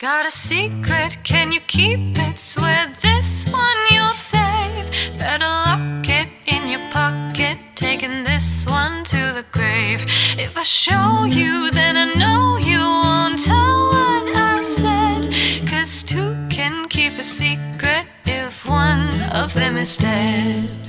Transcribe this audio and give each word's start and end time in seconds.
Got 0.00 0.26
a 0.26 0.30
secret, 0.30 1.18
can 1.24 1.50
you 1.50 1.58
keep 1.66 1.98
it? 1.98 2.38
Swear 2.38 2.94
this 3.02 3.50
one 3.50 3.80
you'll 3.90 4.12
save. 4.12 5.18
Better 5.18 5.44
lock 5.44 6.08
it 6.08 6.28
in 6.46 6.68
your 6.68 6.88
pocket, 6.92 7.58
taking 7.74 8.22
this 8.22 8.64
one 8.64 9.02
to 9.06 9.32
the 9.34 9.44
grave. 9.50 10.06
If 10.38 10.56
I 10.56 10.62
show 10.62 11.24
you, 11.24 11.72
then 11.72 11.96
I 11.96 12.14
know 12.14 12.58
you 12.58 12.78
won't 12.78 13.42
tell 13.42 13.88
what 13.88 14.36
I 14.36 14.62
said. 14.78 15.68
Cause 15.68 16.04
two 16.04 16.46
can 16.48 16.88
keep 16.88 17.18
a 17.18 17.24
secret 17.24 18.06
if 18.24 18.64
one 18.66 19.10
of 19.32 19.52
them 19.54 19.76
is 19.76 19.96
dead. 19.96 20.88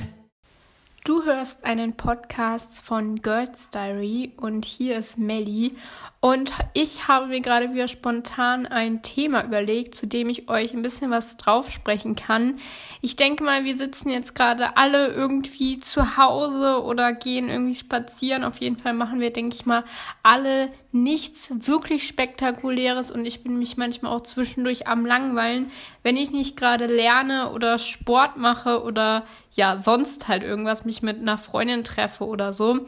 Du 1.02 1.24
hörst 1.24 1.64
einen 1.64 1.94
Podcast 1.94 2.84
von 2.84 3.22
Girls 3.22 3.70
Diary 3.70 4.32
und 4.36 4.64
hier 4.64 4.98
ist 4.98 5.18
Melly 5.18 5.76
und 6.22 6.52
ich 6.74 7.08
habe 7.08 7.28
mir 7.28 7.40
gerade 7.40 7.72
wieder 7.72 7.88
spontan 7.88 8.66
ein 8.66 9.02
Thema 9.02 9.42
überlegt, 9.42 9.94
zu 9.94 10.06
dem 10.06 10.28
ich 10.28 10.50
euch 10.50 10.74
ein 10.74 10.82
bisschen 10.82 11.10
was 11.10 11.38
drauf 11.38 11.70
sprechen 11.70 12.14
kann. 12.14 12.58
Ich 13.00 13.16
denke 13.16 13.42
mal, 13.42 13.64
wir 13.64 13.74
sitzen 13.74 14.10
jetzt 14.10 14.34
gerade 14.34 14.76
alle 14.76 15.08
irgendwie 15.08 15.80
zu 15.80 16.18
Hause 16.18 16.82
oder 16.82 17.14
gehen 17.14 17.48
irgendwie 17.48 17.74
spazieren. 17.74 18.44
Auf 18.44 18.60
jeden 18.60 18.76
Fall 18.76 18.92
machen 18.92 19.20
wir, 19.20 19.32
denke 19.32 19.54
ich 19.54 19.64
mal, 19.64 19.82
alle 20.22 20.70
nichts 20.92 21.54
wirklich 21.54 22.06
Spektakuläres 22.06 23.10
und 23.10 23.24
ich 23.24 23.42
bin 23.42 23.58
mich 23.58 23.78
manchmal 23.78 24.12
auch 24.12 24.22
zwischendurch 24.22 24.86
am 24.88 25.06
Langweilen, 25.06 25.70
wenn 26.02 26.18
ich 26.18 26.32
nicht 26.32 26.54
gerade 26.54 26.84
lerne 26.84 27.50
oder 27.52 27.78
Sport 27.78 28.36
mache 28.36 28.82
oder 28.82 29.24
ja, 29.52 29.78
sonst 29.78 30.28
halt 30.28 30.42
irgendwas 30.42 30.84
mich 30.84 31.00
mit 31.00 31.18
einer 31.18 31.38
Freundin 31.38 31.82
treffe 31.82 32.26
oder 32.26 32.52
so. 32.52 32.86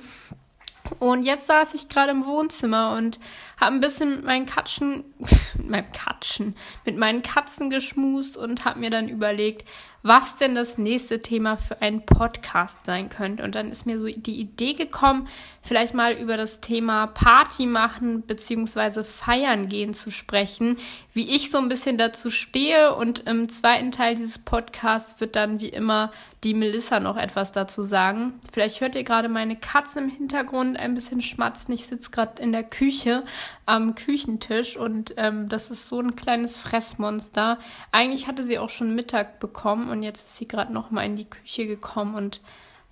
Und 0.99 1.25
jetzt 1.25 1.47
saß 1.47 1.75
ich 1.75 1.89
gerade 1.89 2.11
im 2.11 2.27
Wohnzimmer 2.27 2.95
und 2.97 3.19
habe 3.61 3.75
ein 3.75 3.81
bisschen 3.81 4.17
mit 4.17 4.25
meinen 4.25 4.47
Katzen, 4.47 5.05
mit 5.57 5.69
meinem 5.69 5.93
Katschen, 5.93 6.57
mit 6.85 6.97
meinen 6.97 7.23
Katzen 7.23 7.71
geschmust 7.71 8.37
und 8.37 8.65
habe 8.65 8.81
mir 8.81 8.91
dann 8.91 9.09
überlegt, 9.09 9.67
was 10.03 10.37
denn 10.37 10.55
das 10.55 10.79
nächste 10.79 11.23
Thema 11.23 11.57
für 11.57 11.81
einen 11.81 12.05
Podcast 12.05 12.85
sein 12.85 13.09
könnte. 13.09 13.43
Und 13.43 13.55
dann 13.55 13.71
ist 13.71 13.87
mir 13.87 13.99
so 13.99 14.07
die 14.07 14.41
Idee 14.41 14.75
gekommen, 14.75 15.29
vielleicht 15.63 15.95
mal 15.95 16.13
über 16.13 16.37
das 16.37 16.61
Thema 16.61 17.07
Party 17.07 17.67
machen 17.67 18.25
beziehungsweise 18.27 19.05
feiern 19.05 19.69
gehen 19.69 19.95
zu 19.95 20.11
sprechen, 20.11 20.77
wie 21.13 21.35
ich 21.35 21.51
so 21.51 21.59
ein 21.59 21.69
bisschen 21.69 21.99
dazu 21.99 22.31
stehe. 22.31 22.95
Und 22.95 23.21
im 23.29 23.49
zweiten 23.49 23.93
Teil 23.93 24.17
dieses 24.17 24.39
Podcasts 24.39 25.21
wird 25.21 25.37
dann 25.37 25.61
wie 25.61 25.69
immer 25.69 26.11
die 26.45 26.55
Melissa 26.55 26.99
noch 26.99 27.17
etwas 27.17 27.53
dazu 27.53 27.83
sagen. 27.83 28.35
Vielleicht 28.53 28.81
hört 28.81 28.97
ihr 28.97 29.05
gerade 29.05 29.29
meine 29.29 29.55
Katze 29.55 30.01
im 30.01 30.09
Hintergrund 30.09 30.77
ein 30.77 30.95
bisschen 30.95 31.21
schmatzen. 31.21 31.73
Ich 31.73 31.87
sitze 31.87 32.11
gerade 32.11 32.43
in 32.43 32.51
der 32.51 32.65
Küche 32.65 33.23
am 33.65 33.95
Küchentisch 33.95 34.77
und 34.77 35.15
ähm, 35.19 35.49
das 35.49 35.71
ist 35.71 35.89
so 35.89 36.01
ein 36.01 36.17
kleines 36.17 36.59
Fressmonster. 36.59 37.59
Eigentlich 37.93 38.27
hatte 38.27 38.43
sie 38.43 38.59
auch 38.59 38.71
schon 38.71 38.95
Mittag 38.95 39.39
bekommen 39.39 39.89
und 39.93 40.03
jetzt 40.03 40.27
ist 40.27 40.37
sie 40.37 40.49
gerade 40.49 40.73
noch 40.73 40.91
mal 40.91 41.05
in 41.05 41.17
die 41.17 41.29
Küche 41.31 41.67
gekommen 41.67 42.15
und 42.15 42.41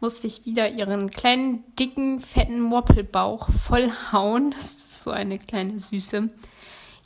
musste 0.00 0.26
ich 0.26 0.46
wieder 0.46 0.68
ihren 0.70 1.10
kleinen, 1.10 1.64
dicken, 1.76 2.20
fetten 2.20 2.60
Moppelbauch 2.60 3.50
vollhauen. 3.50 4.52
Das 4.52 4.64
ist 4.64 5.02
so 5.02 5.10
eine 5.10 5.38
kleine 5.38 5.78
Süße. 5.78 6.30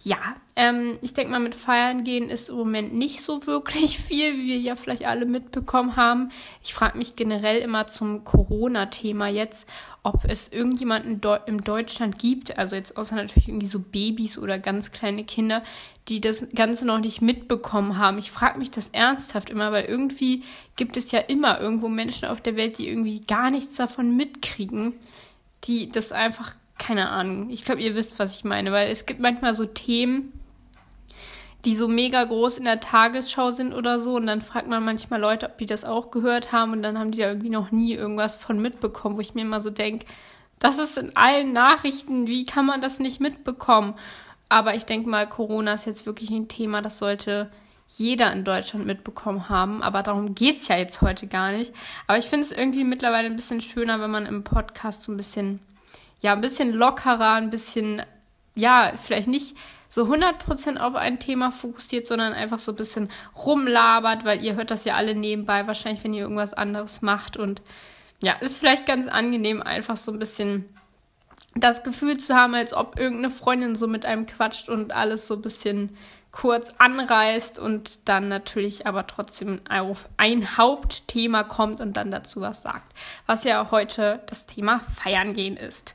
Ja, 0.05 0.19
ähm, 0.55 0.98
ich 1.01 1.14
denke 1.14 1.33
mal, 1.33 1.41
mit 1.41 1.55
Feiern 1.55 2.05
gehen 2.05 2.28
ist 2.28 2.51
im 2.51 2.56
Moment 2.56 2.92
nicht 2.92 3.23
so 3.23 3.47
wirklich 3.47 3.98
viel, 4.06 4.36
wie 4.36 4.48
wir 4.48 4.59
ja 4.59 4.77
vielleicht 4.77 5.06
alle 5.06 5.25
mitbekommen 5.25 5.97
haben. 5.97 6.31
Ich 6.62 6.75
frage 6.75 6.98
mich 6.98 7.17
generell 7.17 7.61
immer 7.61 7.86
zum 7.86 8.23
Corona-Thema 8.23 9.29
jetzt, 9.29 9.67
ob 10.05 10.27
es 10.27 10.52
irgendjemanden 10.52 11.20
in 11.47 11.58
Deutschland 11.58 12.19
gibt, 12.19 12.58
also 12.58 12.77
jetzt 12.77 12.97
außer 12.97 13.16
natürlich 13.16 13.48
irgendwie 13.48 13.66
so 13.66 13.80
Babys 13.80 14.38
oder 14.38 14.58
ganz 14.58 14.92
kleine 14.92 15.24
Kinder, 15.24 15.64
die 16.08 16.20
das 16.20 16.46
Ganze 16.55 16.86
noch 16.86 17.00
nicht 17.00 17.22
mitbekommen 17.22 17.96
haben. 17.96 18.19
Ich 18.19 18.30
frage 18.30 18.58
mich 18.58 18.70
das 18.70 18.91
ernsthaft 18.91 19.48
immer, 19.48 19.72
weil 19.72 19.86
irgendwie 19.86 20.42
gibt 20.77 20.98
es 20.98 21.11
ja 21.11 21.20
immer 21.20 21.58
irgendwo 21.58 21.88
Menschen 21.88 22.28
auf 22.28 22.42
der 22.42 22.55
Welt, 22.56 22.77
die 22.77 22.86
irgendwie 22.86 23.22
gar 23.22 23.50
nichts 23.50 23.77
davon 23.77 24.14
mitkriegen, 24.14 24.92
die 25.64 25.89
das 25.89 26.12
einfach 26.12 26.55
keine 26.79 27.08
Ahnung. 27.08 27.48
Ich 27.48 27.64
glaube, 27.64 27.80
ihr 27.80 27.96
wisst, 27.96 28.18
was 28.18 28.36
ich 28.36 28.45
meine, 28.45 28.73
weil 28.73 28.90
es 28.90 29.06
gibt 29.06 29.20
manchmal 29.20 29.55
so 29.55 29.64
Themen, 29.64 30.33
die 31.64 31.77
so 31.77 31.89
mega 31.89 32.25
groß 32.25 32.58
in 32.58 32.64
der 32.64 32.80
Tagesschau 32.80 33.51
sind 33.51 33.73
oder 33.73 33.98
so. 33.98 34.17
Und 34.17 34.27
dann 34.27 34.42
fragt 34.42 34.69
man 34.69 34.85
manchmal 34.85 35.20
Leute, 35.20 35.47
ob 35.47 35.58
die 35.58 35.67
das 35.67 35.85
auch 35.85 36.11
gehört 36.11 36.52
haben. 36.52 36.73
Und 36.73 36.83
dann 36.83 36.98
haben 36.98 37.11
die 37.11 37.19
da 37.19 37.29
irgendwie 37.29 37.51
noch 37.51 37.70
nie 37.70 37.95
irgendwas 37.95 38.36
von 38.36 38.61
mitbekommen, 38.61 39.17
wo 39.17 39.20
ich 39.20 39.35
mir 39.35 39.42
immer 39.42 39.61
so 39.61 39.70
denke, 39.70 40.07
das 40.58 40.79
ist 40.79 40.98
in 40.98 41.17
allen 41.17 41.53
Nachrichten, 41.53 42.27
wie 42.27 42.45
kann 42.45 42.67
man 42.67 42.80
das 42.80 42.98
nicht 42.98 43.20
mitbekommen? 43.20 43.95
Aber 44.48 44.74
ich 44.74 44.85
denke 44.85 45.08
mal, 45.08 45.29
Corona 45.29 45.74
ist 45.74 45.86
jetzt 45.86 46.07
wirklich 46.07 46.30
ein 46.30 46.48
Thema, 46.48 46.80
das 46.80 46.98
sollte 46.98 47.51
jeder 47.89 48.33
in 48.33 48.45
Deutschland 48.45 48.86
mitbekommen 48.86 49.48
haben. 49.48 49.83
Aber 49.83 50.03
darum 50.03 50.35
geht 50.35 50.57
es 50.57 50.69
ja 50.69 50.77
jetzt 50.77 51.03
heute 51.03 51.27
gar 51.27 51.53
nicht. 51.53 51.73
Aber 52.07 52.19
ich 52.19 52.27
finde 52.27 52.47
es 52.47 52.53
irgendwie 52.53 52.85
mittlerweile 52.85 53.27
ein 53.27 53.36
bisschen 53.36 53.61
schöner, 53.61 54.01
wenn 54.01 54.11
man 54.11 54.27
im 54.27 54.45
Podcast 54.45 55.03
so 55.03 55.13
ein 55.13 55.17
bisschen 55.17 55.61
ja, 56.24 56.33
ein 56.33 56.41
bisschen 56.41 56.73
lockerer, 56.73 57.35
ein 57.35 57.51
bisschen, 57.51 58.01
ja, 58.55 58.92
vielleicht 58.97 59.29
nicht 59.29 59.55
so 59.94 60.06
100% 60.06 60.78
auf 60.78 60.96
ein 60.96 61.20
Thema 61.20 61.52
fokussiert, 61.52 62.08
sondern 62.08 62.32
einfach 62.32 62.58
so 62.58 62.72
ein 62.72 62.77
bisschen 62.77 63.10
rumlabert, 63.36 64.24
weil 64.24 64.42
ihr 64.42 64.56
hört 64.56 64.72
das 64.72 64.84
ja 64.84 64.94
alle 64.94 65.14
nebenbei, 65.14 65.68
wahrscheinlich, 65.68 66.02
wenn 66.02 66.14
ihr 66.14 66.22
irgendwas 66.22 66.52
anderes 66.52 67.00
macht. 67.00 67.36
Und 67.36 67.62
ja, 68.20 68.32
ist 68.32 68.58
vielleicht 68.58 68.86
ganz 68.86 69.06
angenehm, 69.06 69.62
einfach 69.62 69.96
so 69.96 70.10
ein 70.10 70.18
bisschen 70.18 70.64
das 71.55 71.84
Gefühl 71.84 72.16
zu 72.16 72.34
haben, 72.34 72.56
als 72.56 72.74
ob 72.74 72.98
irgendeine 72.98 73.30
Freundin 73.30 73.77
so 73.77 73.86
mit 73.86 74.05
einem 74.05 74.27
quatscht 74.27 74.68
und 74.68 74.92
alles 74.92 75.28
so 75.28 75.34
ein 75.34 75.42
bisschen 75.42 75.96
kurz 76.32 76.74
anreißt 76.78 77.61
und 77.61 78.08
dann 78.08 78.26
natürlich 78.26 78.88
aber 78.88 79.06
trotzdem 79.06 79.61
auf 79.70 80.08
ein 80.16 80.56
Hauptthema 80.56 81.44
kommt 81.44 81.80
und 81.80 81.96
dann 81.96 82.11
dazu 82.11 82.40
was 82.40 82.62
sagt, 82.62 82.92
was 83.26 83.44
ja 83.44 83.70
heute 83.70 84.20
das 84.26 84.46
Thema 84.46 84.80
Feiern 84.80 85.34
gehen 85.34 85.56
ist. 85.56 85.94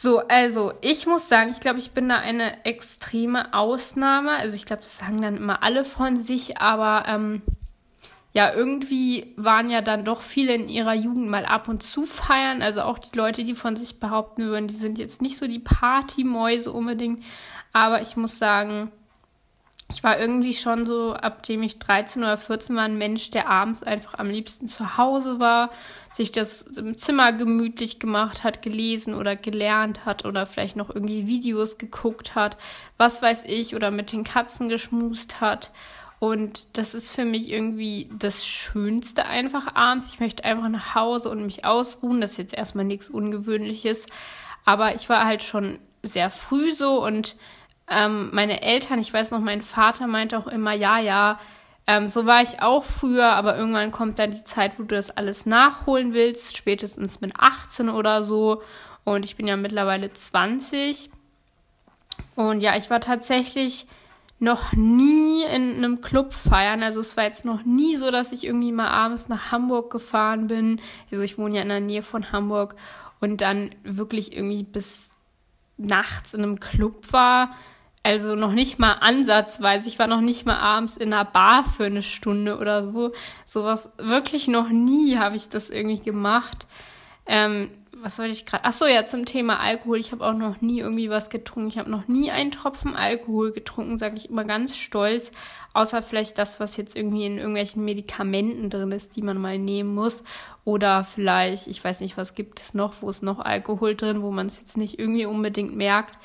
So, 0.00 0.20
also 0.28 0.74
ich 0.80 1.08
muss 1.08 1.28
sagen, 1.28 1.50
ich 1.50 1.58
glaube, 1.58 1.80
ich 1.80 1.90
bin 1.90 2.08
da 2.08 2.18
eine 2.18 2.64
extreme 2.64 3.52
Ausnahme. 3.52 4.30
Also 4.30 4.54
ich 4.54 4.64
glaube, 4.64 4.82
das 4.82 4.98
sagen 4.98 5.20
dann 5.20 5.36
immer 5.36 5.64
alle 5.64 5.84
von 5.84 6.16
sich, 6.16 6.60
aber 6.60 7.08
ähm, 7.08 7.42
ja, 8.32 8.54
irgendwie 8.54 9.34
waren 9.36 9.70
ja 9.70 9.80
dann 9.80 10.04
doch 10.04 10.22
viele 10.22 10.54
in 10.54 10.68
ihrer 10.68 10.94
Jugend 10.94 11.28
mal 11.28 11.44
ab 11.44 11.66
und 11.66 11.82
zu 11.82 12.06
feiern. 12.06 12.62
Also 12.62 12.82
auch 12.82 13.00
die 13.00 13.18
Leute, 13.18 13.42
die 13.42 13.56
von 13.56 13.74
sich 13.74 13.98
behaupten 13.98 14.44
würden, 14.44 14.68
die 14.68 14.76
sind 14.76 15.00
jetzt 15.00 15.20
nicht 15.20 15.36
so 15.36 15.48
die 15.48 15.58
Partymäuse 15.58 16.70
unbedingt. 16.70 17.24
Aber 17.72 18.00
ich 18.00 18.16
muss 18.16 18.38
sagen, 18.38 18.92
ich 19.90 20.04
war 20.04 20.18
irgendwie 20.18 20.52
schon 20.52 20.84
so, 20.84 21.14
ab 21.14 21.42
dem 21.44 21.62
ich 21.62 21.78
13 21.78 22.22
oder 22.22 22.36
14 22.36 22.76
war, 22.76 22.84
ein 22.84 22.98
Mensch, 22.98 23.30
der 23.30 23.48
abends 23.48 23.82
einfach 23.82 24.18
am 24.18 24.28
liebsten 24.28 24.68
zu 24.68 24.98
Hause 24.98 25.40
war, 25.40 25.70
sich 26.12 26.30
das 26.30 26.62
im 26.62 26.98
Zimmer 26.98 27.32
gemütlich 27.32 27.98
gemacht 27.98 28.44
hat, 28.44 28.60
gelesen 28.60 29.14
oder 29.14 29.34
gelernt 29.34 30.04
hat 30.04 30.26
oder 30.26 30.44
vielleicht 30.44 30.76
noch 30.76 30.90
irgendwie 30.94 31.26
Videos 31.26 31.78
geguckt 31.78 32.34
hat, 32.34 32.58
was 32.98 33.22
weiß 33.22 33.44
ich, 33.46 33.74
oder 33.74 33.90
mit 33.90 34.12
den 34.12 34.24
Katzen 34.24 34.68
geschmust 34.68 35.40
hat. 35.40 35.72
Und 36.18 36.66
das 36.76 36.92
ist 36.92 37.14
für 37.14 37.24
mich 37.24 37.48
irgendwie 37.48 38.10
das 38.18 38.46
Schönste 38.46 39.24
einfach 39.24 39.74
abends. 39.74 40.12
Ich 40.12 40.20
möchte 40.20 40.44
einfach 40.44 40.68
nach 40.68 40.94
Hause 40.96 41.30
und 41.30 41.44
mich 41.44 41.64
ausruhen. 41.64 42.20
Das 42.20 42.32
ist 42.32 42.38
jetzt 42.38 42.54
erstmal 42.54 42.84
nichts 42.84 43.08
Ungewöhnliches. 43.08 44.04
Aber 44.64 44.94
ich 44.94 45.08
war 45.08 45.24
halt 45.24 45.42
schon 45.42 45.78
sehr 46.02 46.30
früh 46.30 46.72
so 46.72 47.04
und 47.04 47.36
ähm, 47.90 48.30
meine 48.32 48.62
Eltern, 48.62 48.98
ich 48.98 49.12
weiß 49.12 49.30
noch, 49.30 49.40
mein 49.40 49.62
Vater 49.62 50.06
meinte 50.06 50.38
auch 50.38 50.46
immer, 50.46 50.72
ja, 50.72 50.98
ja, 50.98 51.38
ähm, 51.86 52.06
so 52.06 52.26
war 52.26 52.42
ich 52.42 52.60
auch 52.60 52.84
früher, 52.84 53.32
aber 53.32 53.56
irgendwann 53.56 53.90
kommt 53.90 54.18
dann 54.18 54.30
die 54.30 54.44
Zeit, 54.44 54.78
wo 54.78 54.82
du 54.82 54.94
das 54.94 55.10
alles 55.10 55.46
nachholen 55.46 56.12
willst, 56.12 56.56
spätestens 56.56 57.22
mit 57.22 57.32
18 57.38 57.88
oder 57.88 58.22
so. 58.22 58.62
Und 59.04 59.24
ich 59.24 59.36
bin 59.36 59.48
ja 59.48 59.56
mittlerweile 59.56 60.12
20. 60.12 61.08
Und 62.36 62.60
ja, 62.60 62.76
ich 62.76 62.90
war 62.90 63.00
tatsächlich 63.00 63.86
noch 64.38 64.72
nie 64.74 65.42
in 65.44 65.76
einem 65.76 66.02
Club 66.02 66.34
feiern. 66.34 66.82
Also 66.82 67.00
es 67.00 67.16
war 67.16 67.24
jetzt 67.24 67.46
noch 67.46 67.64
nie 67.64 67.96
so, 67.96 68.10
dass 68.10 68.32
ich 68.32 68.44
irgendwie 68.44 68.70
mal 68.70 68.88
abends 68.88 69.28
nach 69.28 69.50
Hamburg 69.50 69.90
gefahren 69.90 70.46
bin. 70.46 70.80
Also 71.10 71.24
ich 71.24 71.38
wohne 71.38 71.56
ja 71.56 71.62
in 71.62 71.68
der 71.68 71.80
Nähe 71.80 72.02
von 72.02 72.32
Hamburg 72.32 72.76
und 73.20 73.40
dann 73.40 73.70
wirklich 73.82 74.36
irgendwie 74.36 74.62
bis 74.62 75.10
nachts 75.78 76.34
in 76.34 76.42
einem 76.42 76.60
Club 76.60 77.12
war. 77.12 77.56
Also 78.02 78.34
noch 78.34 78.52
nicht 78.52 78.78
mal 78.78 78.92
ansatzweise. 78.92 79.88
Ich 79.88 79.98
war 79.98 80.06
noch 80.06 80.20
nicht 80.20 80.46
mal 80.46 80.58
abends 80.58 80.96
in 80.96 81.12
einer 81.12 81.24
Bar 81.24 81.64
für 81.64 81.84
eine 81.84 82.02
Stunde 82.02 82.58
oder 82.58 82.84
so. 82.84 83.12
Sowas 83.44 83.90
wirklich 83.98 84.48
noch 84.48 84.68
nie 84.68 85.18
habe 85.18 85.36
ich 85.36 85.48
das 85.48 85.70
irgendwie 85.70 86.00
gemacht. 86.00 86.66
Ähm, 87.26 87.70
was 88.02 88.18
wollte 88.18 88.32
ich 88.32 88.46
gerade? 88.46 88.64
Ach 88.64 88.72
so, 88.72 88.86
ja, 88.86 89.04
zum 89.04 89.24
Thema 89.24 89.60
Alkohol. 89.60 89.98
Ich 89.98 90.12
habe 90.12 90.24
auch 90.24 90.34
noch 90.34 90.60
nie 90.60 90.80
irgendwie 90.80 91.10
was 91.10 91.30
getrunken. 91.30 91.68
Ich 91.68 91.78
habe 91.78 91.90
noch 91.90 92.08
nie 92.08 92.30
einen 92.30 92.50
Tropfen 92.50 92.94
Alkohol 92.94 93.52
getrunken, 93.52 93.98
sage 93.98 94.16
ich 94.16 94.30
immer 94.30 94.44
ganz 94.44 94.76
stolz. 94.76 95.32
Außer 95.74 96.02
vielleicht 96.02 96.38
das, 96.38 96.60
was 96.60 96.76
jetzt 96.76 96.96
irgendwie 96.96 97.26
in 97.26 97.38
irgendwelchen 97.38 97.84
Medikamenten 97.84 98.70
drin 98.70 98.92
ist, 98.92 99.16
die 99.16 99.22
man 99.22 99.38
mal 99.38 99.58
nehmen 99.58 99.94
muss. 99.94 100.22
Oder 100.64 101.04
vielleicht, 101.04 101.66
ich 101.66 101.82
weiß 101.82 102.00
nicht, 102.00 102.16
was 102.16 102.34
gibt 102.34 102.60
es 102.60 102.74
noch, 102.74 103.02
wo 103.02 103.10
ist 103.10 103.22
noch 103.22 103.40
Alkohol 103.40 103.94
drin, 103.94 104.22
wo 104.22 104.30
man 104.30 104.46
es 104.46 104.58
jetzt 104.58 104.76
nicht 104.76 104.98
irgendwie 104.98 105.26
unbedingt 105.26 105.76
merkt. 105.76 106.18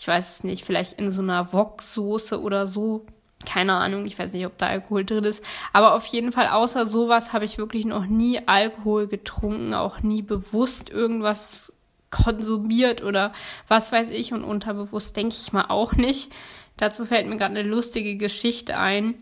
Ich 0.00 0.08
weiß 0.08 0.36
es 0.36 0.44
nicht, 0.44 0.64
vielleicht 0.64 0.94
in 0.94 1.10
so 1.10 1.20
einer 1.20 1.52
Wok-Soße 1.52 2.40
oder 2.40 2.66
so. 2.66 3.04
Keine 3.44 3.74
Ahnung, 3.74 4.06
ich 4.06 4.18
weiß 4.18 4.32
nicht, 4.32 4.46
ob 4.46 4.56
da 4.56 4.68
Alkohol 4.68 5.04
drin 5.04 5.24
ist. 5.24 5.44
Aber 5.74 5.94
auf 5.94 6.06
jeden 6.06 6.32
Fall, 6.32 6.48
außer 6.48 6.86
sowas 6.86 7.34
habe 7.34 7.44
ich 7.44 7.58
wirklich 7.58 7.84
noch 7.84 8.06
nie 8.06 8.40
Alkohol 8.48 9.08
getrunken, 9.08 9.74
auch 9.74 10.00
nie 10.00 10.22
bewusst 10.22 10.88
irgendwas 10.88 11.74
konsumiert 12.08 13.04
oder 13.04 13.34
was 13.68 13.92
weiß 13.92 14.08
ich 14.08 14.32
und 14.32 14.42
unterbewusst 14.42 15.16
denke 15.16 15.34
ich 15.38 15.52
mal 15.52 15.66
auch 15.68 15.92
nicht. 15.92 16.32
Dazu 16.78 17.04
fällt 17.04 17.26
mir 17.26 17.36
gerade 17.36 17.58
eine 17.58 17.68
lustige 17.68 18.16
Geschichte 18.16 18.78
ein. 18.78 19.14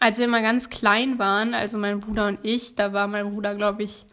Als 0.00 0.18
wir 0.18 0.26
mal 0.26 0.42
ganz 0.42 0.68
klein 0.68 1.20
waren, 1.20 1.54
also 1.54 1.78
mein 1.78 2.00
Bruder 2.00 2.26
und 2.26 2.40
ich, 2.42 2.74
da 2.74 2.92
war 2.92 3.06
mein 3.06 3.30
Bruder, 3.32 3.54
glaube 3.54 3.84
ich, 3.84 4.04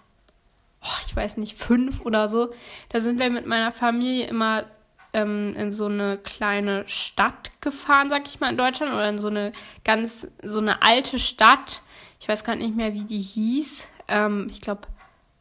oh, 0.84 1.00
ich 1.08 1.16
weiß 1.16 1.38
nicht, 1.38 1.58
fünf 1.58 2.02
oder 2.02 2.28
so, 2.28 2.54
da 2.90 3.02
sind 3.02 3.18
wir 3.18 3.32
mit 3.32 3.48
meiner 3.48 3.72
Familie 3.72 4.28
immer 4.28 4.66
ähm, 5.18 5.56
in 5.56 5.72
so 5.72 5.86
eine 5.86 6.18
kleine 6.18 6.88
Stadt 6.88 7.52
gefahren, 7.60 8.10
sag 8.10 8.28
ich 8.28 8.40
mal, 8.40 8.52
in 8.52 8.58
Deutschland, 8.58 8.94
oder 8.94 9.10
in 9.10 9.18
so 9.18 9.28
eine 9.28 9.52
ganz, 9.84 10.28
so 10.44 10.60
eine 10.60 10.84
alte 10.84 11.18
Stadt. 11.18 11.82
Ich 12.20 12.30
weiß 12.30 12.44
gar 12.44 12.56
nicht 12.56 12.76
mehr, 12.76 12.94
wie 12.94 13.04
die 13.04 13.20
hieß. 13.20 13.88
Ähm, 14.08 14.48
ich 14.50 14.62
glaube, 14.62 14.82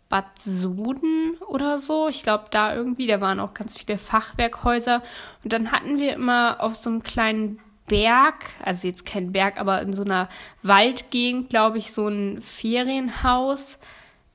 Bad 0.09 0.27
Suden 0.39 1.37
oder 1.47 1.79
so. 1.79 2.09
Ich 2.09 2.23
glaube, 2.23 2.47
da 2.51 2.75
irgendwie, 2.75 3.07
da 3.07 3.21
waren 3.21 3.39
auch 3.39 3.53
ganz 3.53 3.77
viele 3.77 3.99
Fachwerkhäuser. 3.99 5.03
Und 5.45 5.53
dann 5.53 5.73
hatten 5.73 5.99
wir 5.99 6.15
immer 6.15 6.57
auf 6.61 6.75
so 6.75 6.89
einem 6.89 7.03
kleinen 7.03 7.59
Berg, 7.87 8.47
also 8.65 8.87
jetzt 8.87 9.05
kein 9.05 9.33
Berg, 9.33 9.61
aber 9.61 9.83
in 9.83 9.93
so 9.93 10.05
einer 10.05 10.29
Waldgegend, 10.63 11.51
glaube 11.51 11.79
ich, 11.79 11.93
so 11.93 12.09
ein 12.09 12.41
Ferienhaus 12.41 13.79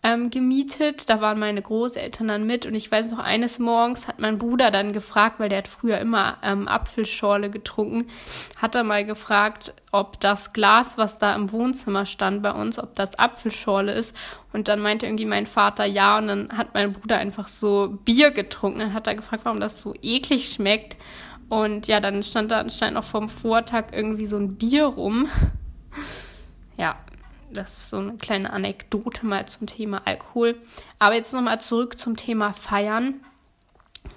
ähm, 0.04 0.30
gemietet. 0.30 1.10
Da 1.10 1.22
waren 1.22 1.40
meine 1.40 1.62
Großeltern 1.62 2.28
dann 2.28 2.48
mit 2.48 2.66
und 2.66 2.74
ich 2.74 2.92
weiß 2.92 3.12
noch, 3.12 3.20
eines 3.20 3.60
Morgens 3.60 4.08
hat 4.08 4.20
mein 4.20 4.38
Bruder 4.38 4.72
dann 4.72 4.94
gefragt, 4.94 5.40
weil 5.40 5.50
der 5.50 5.60
hat 5.60 5.68
früher 5.68 6.00
immer 6.00 6.38
ähm, 6.44 6.68
Apfelschorle 6.68 7.50
getrunken, 7.50 8.08
hat 8.58 8.76
er 8.76 8.84
mal 8.84 9.06
gefragt, 9.06 9.74
ob 9.92 10.20
das 10.20 10.54
Glas, 10.54 10.98
was 10.98 11.18
da 11.18 11.36
im 11.36 11.52
Wohnzimmer 11.52 12.06
stand 12.06 12.42
bei 12.42 12.52
uns, 12.52 12.80
ob 12.80 12.96
das 12.96 13.18
Apfelschorle 13.20 13.94
ist. 13.94 14.16
Und 14.54 14.68
dann 14.68 14.80
meinte 14.80 15.06
irgendwie 15.06 15.26
mein 15.26 15.46
Vater 15.46 15.86
ja 15.86 16.18
und 16.18 16.28
dann 16.28 16.58
hat 16.58 16.74
mein 16.74 16.94
Bruder 16.94 17.18
einfach 17.18 17.48
so 17.48 18.00
Bier 18.04 18.32
getrunken. 18.32 18.80
Dann 18.80 18.94
hat 18.94 19.08
er 19.08 19.16
gefragt, 19.16 19.46
warum 19.46 19.60
das 19.60 19.82
so 19.82 19.94
eklig 20.02 20.50
schmeckt. 20.50 20.98
Und 21.48 21.88
ja, 21.88 22.00
dann 22.00 22.24
stand 22.24 22.50
da 22.52 22.60
anscheinend 22.60 22.96
noch 22.96 23.04
vom 23.04 23.28
Vortag 23.30 23.88
irgendwie 23.92 24.26
so 24.26 24.38
ein 24.38 24.56
Bier 24.56 24.86
rum. 24.86 25.28
Ja, 26.78 26.96
das 27.52 27.78
ist 27.78 27.90
so 27.90 27.98
eine 27.98 28.18
kleine 28.18 28.52
Anekdote 28.52 29.26
mal 29.26 29.48
zum 29.48 29.68
Thema 29.68 30.02
Alkohol. 30.06 30.60
Aber 31.00 31.16
jetzt 31.16 31.34
nochmal 31.34 31.62
zurück 31.62 32.00
zum 32.00 32.16
Thema 32.16 32.54
Feiern. 32.54 33.22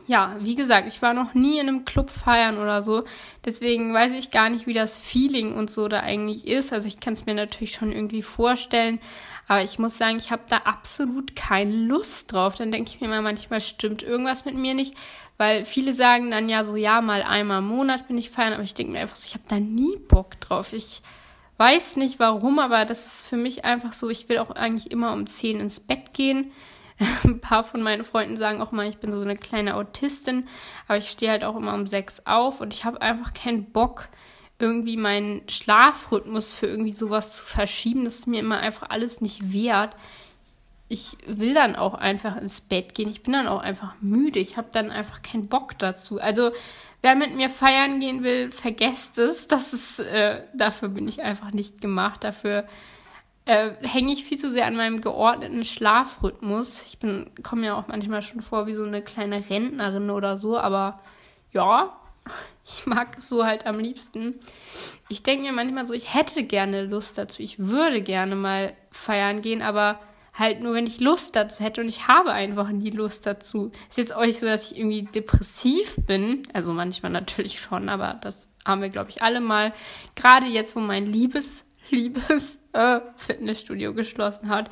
Ja, 0.06 0.36
wie 0.40 0.54
gesagt, 0.54 0.86
ich 0.86 1.00
war 1.00 1.14
noch 1.14 1.34
nie 1.34 1.58
in 1.58 1.68
einem 1.68 1.84
Club 1.84 2.10
feiern 2.10 2.58
oder 2.58 2.82
so. 2.82 3.04
Deswegen 3.44 3.94
weiß 3.94 4.12
ich 4.12 4.30
gar 4.30 4.50
nicht, 4.50 4.66
wie 4.66 4.74
das 4.74 4.96
Feeling 4.96 5.54
und 5.54 5.70
so 5.70 5.88
da 5.88 6.00
eigentlich 6.00 6.46
ist. 6.46 6.72
Also 6.72 6.88
ich 6.88 7.00
kann 7.00 7.14
es 7.14 7.26
mir 7.26 7.34
natürlich 7.34 7.72
schon 7.72 7.90
irgendwie 7.90 8.22
vorstellen. 8.22 9.00
Aber 9.48 9.62
ich 9.62 9.78
muss 9.78 9.98
sagen, 9.98 10.16
ich 10.16 10.30
habe 10.30 10.42
da 10.48 10.58
absolut 10.58 11.36
keine 11.36 11.74
Lust 11.74 12.32
drauf. 12.32 12.56
Dann 12.56 12.72
denke 12.72 12.90
ich 12.90 13.00
mir 13.00 13.08
mal, 13.08 13.22
manchmal 13.22 13.60
stimmt 13.60 14.02
irgendwas 14.02 14.44
mit 14.44 14.54
mir 14.54 14.74
nicht. 14.74 14.94
Weil 15.36 15.64
viele 15.64 15.92
sagen 15.92 16.30
dann 16.30 16.48
ja 16.48 16.64
so, 16.64 16.76
ja, 16.76 17.00
mal 17.00 17.22
einmal 17.22 17.58
im 17.58 17.68
Monat 17.68 18.06
bin 18.06 18.18
ich 18.18 18.30
feiern. 18.30 18.52
Aber 18.52 18.62
ich 18.62 18.74
denke 18.74 18.92
mir 18.92 19.00
einfach 19.00 19.16
so, 19.16 19.26
ich 19.26 19.34
habe 19.34 19.44
da 19.48 19.58
nie 19.58 19.96
Bock 20.08 20.38
drauf. 20.40 20.72
Ich 20.74 21.02
weiß 21.56 21.96
nicht 21.96 22.18
warum, 22.18 22.58
aber 22.58 22.84
das 22.84 23.06
ist 23.06 23.26
für 23.26 23.36
mich 23.36 23.64
einfach 23.64 23.92
so, 23.92 24.10
ich 24.10 24.28
will 24.28 24.38
auch 24.38 24.50
eigentlich 24.50 24.90
immer 24.90 25.12
um 25.12 25.26
10 25.26 25.60
ins 25.60 25.80
Bett 25.80 26.12
gehen. 26.12 26.52
Ein 27.24 27.40
paar 27.40 27.64
von 27.64 27.82
meinen 27.82 28.04
Freunden 28.04 28.36
sagen 28.36 28.62
auch 28.62 28.72
mal, 28.72 28.88
ich 28.88 28.98
bin 28.98 29.12
so 29.12 29.20
eine 29.20 29.36
kleine 29.36 29.74
Autistin, 29.74 30.48
aber 30.86 30.98
ich 30.98 31.10
stehe 31.10 31.30
halt 31.30 31.44
auch 31.44 31.56
immer 31.56 31.74
um 31.74 31.86
6 31.86 32.22
auf 32.26 32.60
und 32.60 32.72
ich 32.72 32.84
habe 32.84 33.02
einfach 33.02 33.34
keinen 33.34 33.72
Bock, 33.72 34.08
irgendwie 34.58 34.96
meinen 34.96 35.48
Schlafrhythmus 35.48 36.54
für 36.54 36.66
irgendwie 36.66 36.92
sowas 36.92 37.36
zu 37.36 37.44
verschieben. 37.44 38.04
Das 38.04 38.20
ist 38.20 38.26
mir 38.26 38.40
immer 38.40 38.58
einfach 38.58 38.90
alles 38.90 39.20
nicht 39.20 39.52
wert. 39.52 39.96
Ich 40.88 41.16
will 41.26 41.54
dann 41.54 41.74
auch 41.74 41.94
einfach 41.94 42.36
ins 42.36 42.60
Bett 42.60 42.94
gehen. 42.94 43.10
Ich 43.10 43.22
bin 43.22 43.32
dann 43.32 43.48
auch 43.48 43.60
einfach 43.60 43.94
müde. 44.00 44.38
Ich 44.38 44.56
habe 44.56 44.68
dann 44.70 44.90
einfach 44.92 45.22
keinen 45.22 45.48
Bock 45.48 45.76
dazu. 45.78 46.20
Also 46.20 46.52
wer 47.04 47.14
mit 47.14 47.36
mir 47.36 47.50
feiern 47.50 48.00
gehen 48.00 48.22
will, 48.22 48.50
vergesst 48.50 49.18
es. 49.18 49.46
Das 49.46 49.74
ist, 49.74 49.98
äh, 49.98 50.42
dafür 50.54 50.88
bin 50.88 51.06
ich 51.06 51.20
einfach 51.20 51.52
nicht 51.52 51.82
gemacht. 51.82 52.24
Dafür 52.24 52.66
äh, 53.44 53.72
hänge 53.82 54.10
ich 54.10 54.24
viel 54.24 54.38
zu 54.38 54.48
sehr 54.48 54.64
an 54.64 54.74
meinem 54.74 55.02
geordneten 55.02 55.64
Schlafrhythmus. 55.64 56.82
Ich 56.86 56.98
komme 57.42 57.66
ja 57.66 57.74
auch 57.74 57.88
manchmal 57.88 58.22
schon 58.22 58.40
vor 58.40 58.66
wie 58.66 58.72
so 58.72 58.84
eine 58.84 59.02
kleine 59.02 59.50
Rentnerin 59.50 60.08
oder 60.08 60.38
so, 60.38 60.58
aber 60.58 60.98
ja, 61.52 61.94
ich 62.64 62.86
mag 62.86 63.18
es 63.18 63.28
so 63.28 63.44
halt 63.44 63.66
am 63.66 63.78
liebsten. 63.78 64.40
Ich 65.10 65.22
denke 65.22 65.42
mir 65.42 65.52
manchmal 65.52 65.86
so, 65.86 65.92
ich 65.92 66.14
hätte 66.14 66.42
gerne 66.42 66.84
Lust 66.84 67.18
dazu. 67.18 67.42
Ich 67.42 67.58
würde 67.58 68.00
gerne 68.00 68.34
mal 68.34 68.72
feiern 68.90 69.42
gehen, 69.42 69.60
aber 69.60 70.00
halt 70.34 70.60
nur, 70.60 70.74
wenn 70.74 70.86
ich 70.86 71.00
Lust 71.00 71.36
dazu 71.36 71.62
hätte 71.62 71.80
und 71.80 71.88
ich 71.88 72.08
habe 72.08 72.32
einfach 72.32 72.68
nie 72.68 72.90
Lust 72.90 73.24
dazu. 73.24 73.70
Ist 73.88 73.98
jetzt 73.98 74.14
auch 74.14 74.24
nicht 74.24 74.40
so, 74.40 74.46
dass 74.46 74.70
ich 74.70 74.78
irgendwie 74.78 75.02
depressiv 75.02 75.96
bin. 76.06 76.42
Also 76.52 76.72
manchmal 76.72 77.12
natürlich 77.12 77.60
schon, 77.60 77.88
aber 77.88 78.18
das 78.20 78.48
haben 78.66 78.82
wir, 78.82 78.88
glaube 78.88 79.10
ich, 79.10 79.22
alle 79.22 79.40
mal. 79.40 79.72
Gerade 80.16 80.46
jetzt, 80.46 80.74
wo 80.74 80.80
mein 80.80 81.06
liebes, 81.06 81.64
liebes 81.90 82.58
äh, 82.72 83.00
Fitnessstudio 83.16 83.94
geschlossen 83.94 84.48
hat. 84.48 84.70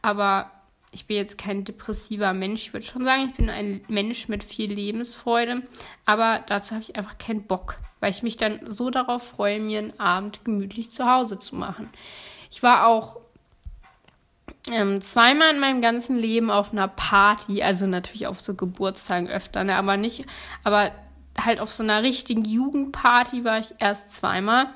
Aber 0.00 0.50
ich 0.92 1.06
bin 1.06 1.16
jetzt 1.16 1.36
kein 1.38 1.64
depressiver 1.64 2.32
Mensch. 2.32 2.62
Ich 2.62 2.72
würde 2.72 2.86
schon 2.86 3.04
sagen, 3.04 3.28
ich 3.28 3.34
bin 3.34 3.50
ein 3.50 3.82
Mensch 3.88 4.28
mit 4.28 4.42
viel 4.42 4.72
Lebensfreude. 4.72 5.62
Aber 6.06 6.40
dazu 6.46 6.72
habe 6.72 6.82
ich 6.82 6.96
einfach 6.96 7.18
keinen 7.18 7.46
Bock, 7.46 7.76
weil 8.00 8.10
ich 8.10 8.22
mich 8.22 8.38
dann 8.38 8.60
so 8.66 8.88
darauf 8.90 9.26
freue, 9.26 9.60
mir 9.60 9.78
einen 9.78 10.00
Abend 10.00 10.44
gemütlich 10.44 10.90
zu 10.90 11.06
Hause 11.06 11.38
zu 11.38 11.56
machen. 11.56 11.90
Ich 12.50 12.62
war 12.62 12.86
auch 12.86 13.21
ähm, 14.70 15.00
zweimal 15.00 15.50
in 15.50 15.58
meinem 15.58 15.80
ganzen 15.80 16.16
Leben 16.16 16.50
auf 16.50 16.72
einer 16.72 16.88
Party, 16.88 17.62
also 17.62 17.86
natürlich 17.86 18.26
auf 18.26 18.40
so 18.40 18.54
Geburtstagen 18.54 19.28
öfter, 19.28 19.64
ne, 19.64 19.76
aber 19.76 19.96
nicht, 19.96 20.24
aber 20.62 20.92
halt 21.40 21.60
auf 21.60 21.72
so 21.72 21.82
einer 21.82 22.02
richtigen 22.02 22.44
Jugendparty 22.44 23.44
war 23.44 23.58
ich 23.58 23.74
erst 23.78 24.14
zweimal. 24.14 24.68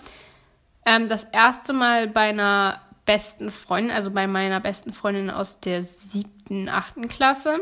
Ähm, 0.85 1.09
das 1.09 1.25
erste 1.25 1.73
Mal 1.73 2.09
bei 2.09 2.29
einer 2.29 2.81
besten 3.05 3.51
Freundin, 3.51 3.95
also 3.95 4.11
bei 4.11 4.27
meiner 4.27 4.61
besten 4.61 4.93
Freundin 4.93 5.31
aus 5.31 5.61
der 5.61 5.83
siebten, 5.83 6.69
achten 6.69 7.09
Klasse. 7.09 7.61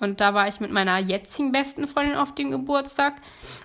Und 0.00 0.20
da 0.20 0.34
war 0.34 0.48
ich 0.48 0.60
mit 0.60 0.70
meiner 0.70 0.98
jetzigen 0.98 1.52
besten 1.52 1.88
Freundin 1.88 2.16
auf 2.16 2.34
dem 2.34 2.50
Geburtstag. 2.50 3.14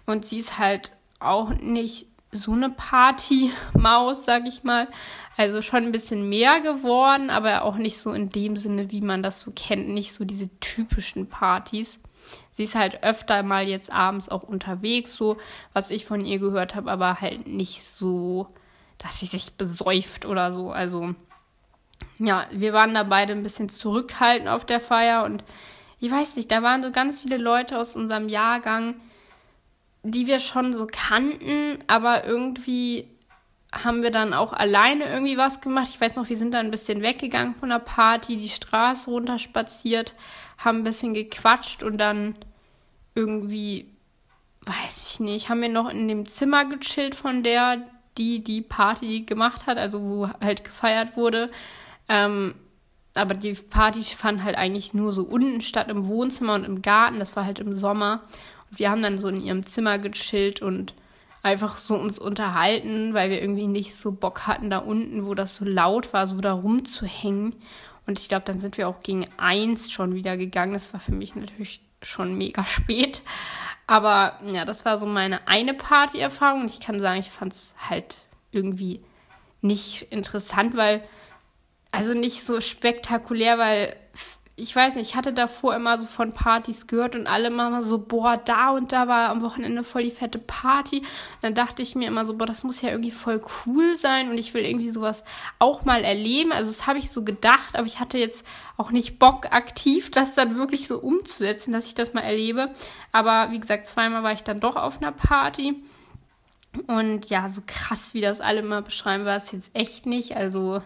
Und 0.06 0.26
sie 0.26 0.38
ist 0.38 0.58
halt 0.58 0.92
auch 1.20 1.50
nicht 1.50 2.08
so 2.32 2.54
eine 2.54 2.70
Party-Maus, 2.70 4.26
sag 4.26 4.46
ich 4.48 4.64
mal. 4.64 4.88
Also 5.38 5.62
schon 5.62 5.86
ein 5.86 5.92
bisschen 5.92 6.28
mehr 6.30 6.62
geworden, 6.62 7.30
aber 7.30 7.64
auch 7.64 7.78
nicht 7.78 7.98
so 7.98 8.12
in 8.12 8.30
dem 8.30 8.56
Sinne, 8.56 8.92
wie 8.92 9.02
man 9.02 9.24
das 9.24 9.42
so 9.42 9.52
kennt. 9.56 9.90
Nicht 9.90 10.14
so 10.14 10.26
diese 10.26 10.50
typischen 10.60 11.28
Partys. 11.28 12.00
Sie 12.52 12.64
ist 12.64 12.76
halt 12.76 13.04
öfter 13.04 13.42
mal 13.42 13.68
jetzt 13.68 13.92
abends 13.92 14.30
auch 14.30 14.44
unterwegs, 14.44 15.14
so 15.14 15.38
was 15.74 15.90
ich 15.90 16.06
von 16.06 16.26
ihr 16.26 16.40
gehört 16.40 16.76
habe, 16.76 16.92
aber 16.92 17.22
halt 17.22 17.48
nicht 17.48 17.84
so, 17.84 18.48
dass 18.98 19.20
sie 19.20 19.26
sich 19.26 19.54
besäuft 19.54 20.26
oder 20.26 20.52
so. 20.52 20.72
Also 20.72 21.16
ja, 22.20 22.46
wir 22.52 22.74
waren 22.74 22.94
da 22.94 23.04
beide 23.04 23.34
ein 23.34 23.44
bisschen 23.44 23.70
zurückhaltend 23.70 24.50
auf 24.50 24.66
der 24.66 24.80
Feier 24.80 25.24
und 25.24 25.44
ich 26.02 26.12
weiß 26.12 26.36
nicht, 26.36 26.52
da 26.52 26.62
waren 26.62 26.84
so 26.84 26.92
ganz 26.92 27.22
viele 27.22 27.38
Leute 27.38 27.78
aus 27.78 27.96
unserem 27.96 28.30
Jahrgang, 28.30 28.96
die 30.04 30.28
wir 30.28 30.40
schon 30.40 30.74
so 30.74 30.88
kannten, 30.90 31.80
aber 31.88 32.26
irgendwie 32.26 33.08
haben 33.72 34.02
wir 34.02 34.12
dann 34.12 34.34
auch 34.34 34.54
alleine 34.54 35.06
irgendwie 35.06 35.38
was 35.38 35.62
gemacht. 35.62 35.90
Ich 35.90 36.02
weiß 36.02 36.16
noch, 36.16 36.30
wir 36.30 36.38
sind 36.38 36.54
dann 36.54 36.68
ein 36.68 36.72
bisschen 36.72 37.04
weggegangen 37.04 37.56
von 37.56 37.70
der 37.70 37.80
Party, 37.80 38.36
die 38.36 38.50
Straße 38.50 39.10
runterspaziert, 39.10 40.16
haben 40.58 40.80
ein 40.80 40.84
bisschen 40.84 41.14
gequatscht 41.14 41.84
und 41.84 41.98
dann 41.98 42.36
irgendwie, 43.14 43.94
weiß 44.66 45.14
ich 45.14 45.20
nicht, 45.20 45.50
haben 45.50 45.62
wir 45.62 45.70
noch 45.70 45.90
in 45.90 46.08
dem 46.08 46.26
Zimmer 46.26 46.66
gechillt 46.66 47.14
von 47.14 47.44
der, 47.44 47.84
die 48.18 48.44
die 48.44 48.62
Party 48.62 49.22
gemacht 49.22 49.68
hat, 49.68 49.78
also 49.78 50.02
wo 50.02 50.30
halt 50.42 50.64
gefeiert 50.64 51.16
wurde. 51.16 51.52
Ähm, 52.08 52.56
aber 53.16 53.34
die 53.34 53.54
Party 53.54 54.02
fand 54.04 54.44
halt 54.44 54.56
eigentlich 54.56 54.94
nur 54.94 55.12
so 55.12 55.24
unten 55.24 55.62
statt 55.62 55.90
im 55.90 56.08
Wohnzimmer 56.08 56.54
und 56.54 56.64
im 56.64 56.82
Garten. 56.82 57.20
Das 57.20 57.36
war 57.36 57.46
halt 57.46 57.60
im 57.60 57.78
Sommer. 57.78 58.22
Wir 58.72 58.92
haben 58.92 59.02
dann 59.02 59.18
so 59.18 59.28
in 59.28 59.42
ihrem 59.42 59.66
Zimmer 59.66 60.00
gechillt 60.00 60.62
und 60.62 60.94
einfach 61.42 61.78
so 61.78 61.96
uns 61.96 62.20
unterhalten, 62.20 63.14
weil 63.14 63.30
wir 63.30 63.42
irgendwie 63.42 63.68
nicht 63.68 63.96
so 63.96 64.12
Bock 64.12 64.48
hatten, 64.48 64.70
da 64.70 64.80
unten, 64.80 65.26
wo 65.26 65.34
das 65.34 65.56
so 65.56 65.66
laut 65.66 66.14
war, 66.14 66.28
so 66.28 66.40
da 66.42 66.54
rumzuhängen. 66.54 67.56
Und 68.06 68.20
ich 68.20 68.28
glaube, 68.28 68.46
dann 68.46 68.60
sind 68.60 68.78
wir 68.78 68.88
auch 68.88 69.02
gegen 69.02 69.28
eins 69.38 69.92
schon 69.92 70.16
wieder 70.16 70.36
gegangen. 70.36 70.74
Das 70.74 70.94
war 70.94 71.00
für 71.00 71.14
mich 71.14 71.36
natürlich 71.36 71.82
schon 72.02 72.38
mega 72.38 72.66
spät. 72.66 73.22
Aber 73.88 74.40
ja, 74.52 74.66
das 74.66 74.86
war 74.86 74.98
so 74.98 75.06
meine 75.06 75.48
eine 75.48 75.74
Party-Erfahrung. 75.74 76.62
Und 76.62 76.72
ich 76.72 76.80
kann 76.80 77.00
sagen, 77.00 77.20
ich 77.20 77.32
fand 77.32 77.54
es 77.54 77.74
halt 77.90 78.18
irgendwie 78.52 79.02
nicht 79.62 80.04
interessant, 80.12 80.76
weil, 80.76 81.04
also 81.92 82.14
nicht 82.14 82.44
so 82.46 82.62
spektakulär, 82.62 83.58
weil 83.58 83.96
ich 84.60 84.76
weiß 84.76 84.96
nicht, 84.96 85.10
ich 85.10 85.16
hatte 85.16 85.34
davor 85.34 85.76
immer 85.76 85.98
so 85.98 86.08
von 86.08 86.34
Partys 86.34 86.88
gehört 86.88 87.16
und 87.16 87.28
alle 87.28 87.48
immer 87.48 87.82
so, 87.82 87.98
boah, 87.98 88.38
da 88.38 88.72
und 88.72 88.92
da 88.92 89.08
war 89.08 89.30
am 89.30 89.42
Wochenende 89.42 89.84
voll 89.84 90.04
die 90.04 90.12
fette 90.12 90.40
Party. 90.40 91.00
Und 91.00 91.08
dann 91.42 91.56
dachte 91.56 91.82
ich 91.82 91.96
mir 91.96 92.08
immer 92.08 92.26
so, 92.26 92.36
boah, 92.38 92.46
das 92.46 92.64
muss 92.64 92.82
ja 92.82 92.90
irgendwie 92.90 93.12
voll 93.12 93.42
cool 93.66 93.96
sein 93.96 94.30
und 94.30 94.38
ich 94.38 94.54
will 94.54 94.66
irgendwie 94.66 94.90
sowas 94.90 95.24
auch 95.58 95.86
mal 95.86 96.04
erleben. 96.04 96.52
Also 96.52 96.70
das 96.72 96.88
habe 96.88 97.00
ich 97.00 97.12
so 97.12 97.24
gedacht, 97.24 97.76
aber 97.76 97.88
ich 97.88 98.00
hatte 98.00 98.18
jetzt 98.18 98.46
auch 98.78 98.92
nicht 98.92 99.20
Bock 99.20 99.52
aktiv, 99.52 100.12
das 100.12 100.36
dann 100.36 100.58
wirklich 100.58 100.88
so 100.88 101.00
umzusetzen, 101.00 101.72
dass 101.72 101.86
ich 101.86 101.96
das 101.96 102.14
mal 102.14 102.22
erlebe. 102.22 102.72
Aber 103.12 103.52
wie 103.52 103.60
gesagt, 103.60 103.88
zweimal 103.88 104.24
war 104.24 104.34
ich 104.34 104.44
dann 104.44 104.60
doch 104.60 104.76
auf 104.76 105.02
einer 105.02 105.12
Party. 105.12 105.84
Und 106.88 107.30
ja, 107.30 107.50
so 107.50 107.62
krass, 107.66 108.14
wie 108.14 108.22
das 108.22 108.42
alle 108.42 108.60
immer 108.60 108.82
beschreiben, 108.82 109.26
war 109.26 109.36
es 109.36 109.52
jetzt 109.52 109.72
echt 109.74 110.06
nicht. 110.06 110.36
Also 110.36 110.82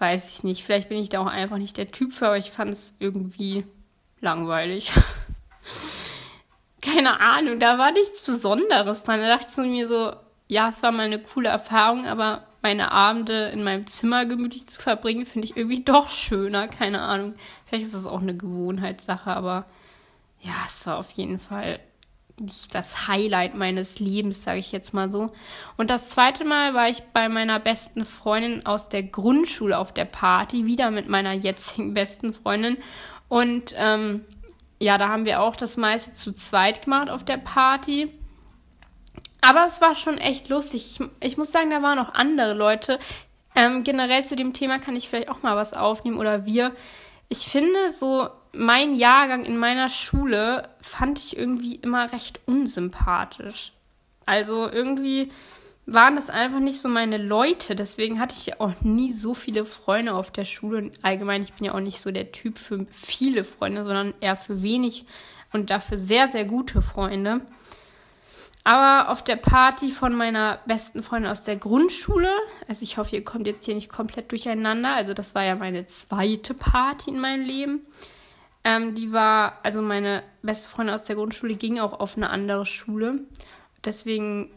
weiß 0.00 0.30
ich 0.30 0.42
nicht. 0.42 0.64
Vielleicht 0.64 0.88
bin 0.88 0.98
ich 0.98 1.10
da 1.10 1.20
auch 1.20 1.26
einfach 1.26 1.58
nicht 1.58 1.76
der 1.76 1.88
Typ 1.88 2.12
für, 2.12 2.26
aber 2.26 2.38
ich 2.38 2.50
fand 2.50 2.72
es 2.72 2.94
irgendwie 2.98 3.64
langweilig. 4.20 4.92
Keine 6.82 7.20
Ahnung, 7.20 7.60
da 7.60 7.78
war 7.78 7.92
nichts 7.92 8.22
Besonderes 8.22 9.04
dran. 9.04 9.20
Da 9.20 9.28
dachte 9.28 9.62
ich 9.62 9.70
mir 9.70 9.86
so, 9.86 10.12
ja, 10.48 10.70
es 10.70 10.82
war 10.82 10.92
mal 10.92 11.06
eine 11.06 11.20
coole 11.20 11.50
Erfahrung, 11.50 12.06
aber 12.06 12.46
meine 12.62 12.92
Abende 12.92 13.48
in 13.48 13.62
meinem 13.62 13.86
Zimmer 13.86 14.26
gemütlich 14.26 14.66
zu 14.66 14.80
verbringen, 14.80 15.26
finde 15.26 15.46
ich 15.46 15.56
irgendwie 15.56 15.84
doch 15.84 16.10
schöner. 16.10 16.68
Keine 16.68 17.02
Ahnung. 17.02 17.34
Vielleicht 17.66 17.86
ist 17.86 17.94
das 17.94 18.06
auch 18.06 18.22
eine 18.22 18.36
Gewohnheitssache, 18.36 19.30
aber 19.30 19.66
ja, 20.40 20.54
es 20.66 20.86
war 20.86 20.98
auf 20.98 21.10
jeden 21.12 21.38
Fall 21.38 21.80
nicht 22.40 22.74
das 22.74 23.06
Highlight 23.06 23.54
meines 23.54 24.00
Lebens, 24.00 24.42
sage 24.42 24.58
ich 24.58 24.72
jetzt 24.72 24.94
mal 24.94 25.10
so. 25.10 25.32
Und 25.76 25.90
das 25.90 26.08
zweite 26.08 26.44
Mal 26.44 26.74
war 26.74 26.88
ich 26.88 27.02
bei 27.12 27.28
meiner 27.28 27.60
besten 27.60 28.04
Freundin 28.04 28.66
aus 28.66 28.88
der 28.88 29.02
Grundschule 29.02 29.78
auf 29.78 29.92
der 29.92 30.06
Party, 30.06 30.66
wieder 30.66 30.90
mit 30.90 31.08
meiner 31.08 31.32
jetzigen 31.32 31.94
besten 31.94 32.32
Freundin. 32.32 32.76
Und 33.28 33.74
ähm, 33.76 34.24
ja, 34.80 34.98
da 34.98 35.08
haben 35.08 35.26
wir 35.26 35.42
auch 35.42 35.54
das 35.54 35.76
meiste 35.76 36.12
zu 36.14 36.32
zweit 36.32 36.84
gemacht 36.84 37.10
auf 37.10 37.24
der 37.24 37.36
Party. 37.36 38.12
Aber 39.42 39.64
es 39.66 39.80
war 39.80 39.94
schon 39.94 40.18
echt 40.18 40.48
lustig. 40.48 40.98
Ich, 41.00 41.08
ich 41.20 41.36
muss 41.36 41.52
sagen, 41.52 41.70
da 41.70 41.82
waren 41.82 41.98
auch 41.98 42.14
andere 42.14 42.54
Leute. 42.54 42.98
Ähm, 43.54 43.84
generell 43.84 44.24
zu 44.24 44.36
dem 44.36 44.52
Thema 44.52 44.78
kann 44.78 44.96
ich 44.96 45.08
vielleicht 45.08 45.28
auch 45.28 45.42
mal 45.42 45.56
was 45.56 45.74
aufnehmen 45.74 46.18
oder 46.18 46.46
wir. 46.46 46.74
Ich 47.28 47.46
finde 47.46 47.90
so 47.90 48.28
mein 48.52 48.94
Jahrgang 48.94 49.44
in 49.44 49.56
meiner 49.56 49.88
Schule 49.88 50.68
fand 50.80 51.18
ich 51.18 51.36
irgendwie 51.36 51.76
immer 51.76 52.12
recht 52.12 52.40
unsympathisch. 52.46 53.72
Also 54.26 54.68
irgendwie 54.68 55.30
waren 55.86 56.16
das 56.16 56.30
einfach 56.30 56.60
nicht 56.60 56.80
so 56.80 56.88
meine 56.88 57.16
Leute. 57.16 57.74
Deswegen 57.74 58.20
hatte 58.20 58.34
ich 58.36 58.46
ja 58.46 58.54
auch 58.58 58.80
nie 58.82 59.12
so 59.12 59.34
viele 59.34 59.64
Freunde 59.64 60.14
auf 60.14 60.30
der 60.30 60.44
Schule. 60.44 60.92
Allgemein, 61.02 61.42
ich 61.42 61.52
bin 61.52 61.66
ja 61.66 61.74
auch 61.74 61.80
nicht 61.80 62.00
so 62.00 62.10
der 62.10 62.32
Typ 62.32 62.58
für 62.58 62.86
viele 62.90 63.44
Freunde, 63.44 63.84
sondern 63.84 64.14
eher 64.20 64.36
für 64.36 64.62
wenig 64.62 65.04
und 65.52 65.70
dafür 65.70 65.98
sehr, 65.98 66.28
sehr 66.28 66.44
gute 66.44 66.82
Freunde. 66.82 67.40
Aber 68.62 69.10
auf 69.10 69.24
der 69.24 69.36
Party 69.36 69.90
von 69.90 70.14
meiner 70.14 70.60
besten 70.66 71.02
Freundin 71.02 71.30
aus 71.30 71.42
der 71.42 71.56
Grundschule, 71.56 72.30
also 72.68 72.82
ich 72.82 72.98
hoffe, 72.98 73.16
ihr 73.16 73.24
kommt 73.24 73.46
jetzt 73.46 73.64
hier 73.64 73.74
nicht 73.74 73.90
komplett 73.90 74.30
durcheinander. 74.30 74.94
Also 74.94 75.14
das 75.14 75.34
war 75.34 75.44
ja 75.44 75.56
meine 75.56 75.86
zweite 75.86 76.54
Party 76.54 77.10
in 77.10 77.18
meinem 77.18 77.44
Leben. 77.44 77.80
Ähm, 78.64 78.94
die 78.94 79.12
war, 79.12 79.58
also 79.62 79.80
meine 79.80 80.22
beste 80.42 80.68
Freundin 80.68 80.94
aus 80.94 81.02
der 81.02 81.16
Grundschule 81.16 81.54
ging 81.54 81.78
auch 81.78 81.98
auf 81.98 82.16
eine 82.16 82.30
andere 82.30 82.66
Schule. 82.66 83.20
Deswegen, 83.84 84.50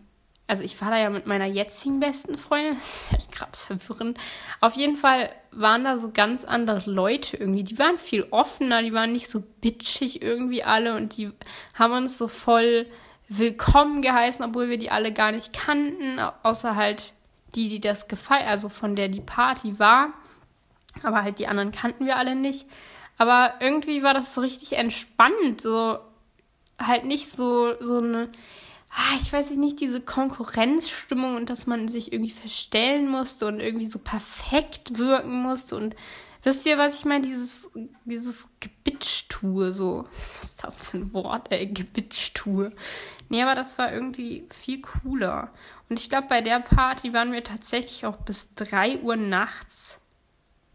also 0.46 0.64
ich 0.64 0.80
war 0.82 0.92
da 0.92 0.98
ja 0.98 1.10
mit 1.10 1.26
meiner 1.26 1.46
jetzigen 1.46 2.00
besten 2.00 2.38
Freundin, 2.38 2.74
das 3.12 3.12
wäre 3.12 3.22
gerade 3.32 3.58
verwirrend. 3.58 4.18
Auf 4.60 4.74
jeden 4.74 4.98
Fall 4.98 5.30
waren 5.52 5.86
da 5.86 5.98
so 5.98 6.12
ganz 6.12 6.44
andere 6.44 6.90
Leute 6.90 7.38
irgendwie. 7.38 7.64
Die 7.64 7.80
waren 7.80 7.98
viel 7.98 8.28
offener, 8.32 8.84
die 8.84 8.94
waren 8.94 9.14
nicht 9.14 9.30
so 9.30 9.42
bitchig 9.62 10.22
irgendwie 10.22 10.64
alle 10.64 10.96
und 10.96 11.16
die 11.18 11.32
haben 11.74 11.94
uns 11.94 12.18
so 12.18 12.28
voll 12.28 12.88
willkommen 13.30 14.02
geheißen, 14.02 14.44
obwohl 14.44 14.70
wir 14.70 14.78
die 14.78 14.92
alle 14.92 15.14
gar 15.14 15.32
nicht 15.32 15.54
kannten, 15.54 16.20
außer 16.44 16.76
halt 16.76 17.14
die, 17.56 17.70
die 17.70 17.80
das 17.80 18.08
gefeiert, 18.08 18.48
also 18.48 18.68
von 18.68 18.96
der 18.96 19.08
die 19.08 19.22
Party 19.22 19.80
war. 19.80 20.14
Aber 21.04 21.24
halt 21.24 21.40
die 21.40 21.48
anderen 21.48 21.72
kannten 21.72 22.06
wir 22.06 22.18
alle 22.18 22.36
nicht. 22.36 22.68
Aber 23.18 23.54
irgendwie 23.60 24.04
war 24.04 24.14
das 24.14 24.34
so 24.34 24.42
richtig 24.42 24.74
entspannt, 24.74 25.62
so 25.62 26.00
halt 26.80 27.06
nicht 27.06 27.32
so, 27.32 27.76
so 27.80 27.98
eine, 27.98 28.28
ah, 28.90 29.16
ich 29.22 29.32
weiß 29.32 29.52
nicht, 29.52 29.80
diese 29.80 30.02
Konkurrenzstimmung 30.02 31.36
und 31.36 31.50
dass 31.50 31.68
man 31.68 31.88
sich 31.88 32.12
irgendwie 32.12 32.32
verstellen 32.32 33.10
musste 33.10 33.48
und 33.48 33.60
irgendwie 33.60 33.88
so 33.88 34.00
perfekt 34.00 34.98
wirken 34.98 35.42
musste 35.42 35.76
und 35.76 35.96
wisst 36.44 36.66
ihr, 36.66 36.78
was 36.78 37.00
ich 37.00 37.06
meine? 37.06 37.26
Dieses, 37.26 37.70
dieses 38.06 38.50
Gebitchtue, 38.60 39.74
so. 39.74 40.06
Was 40.42 40.50
ist 40.50 40.64
das 40.64 40.84
für 40.84 40.98
ein 40.98 41.14
Wort, 41.14 41.52
ey? 41.52 41.68
Gebitchtue. 41.68 42.72
Nee, 43.30 43.42
aber 43.42 43.56
das 43.56 43.78
war 43.78 43.92
irgendwie 43.92 44.46
viel 44.50 44.82
cooler. 44.82 45.54
Und 45.90 46.00
ich 46.00 46.10
glaube, 46.10 46.28
bei 46.28 46.42
der 46.42 46.60
Party 46.60 47.14
waren 47.14 47.32
wir 47.32 47.44
tatsächlich 47.44 48.06
auch 48.06 48.18
bis 48.18 48.54
3 48.56 49.00
Uhr 49.00 49.16
nachts 49.16 50.00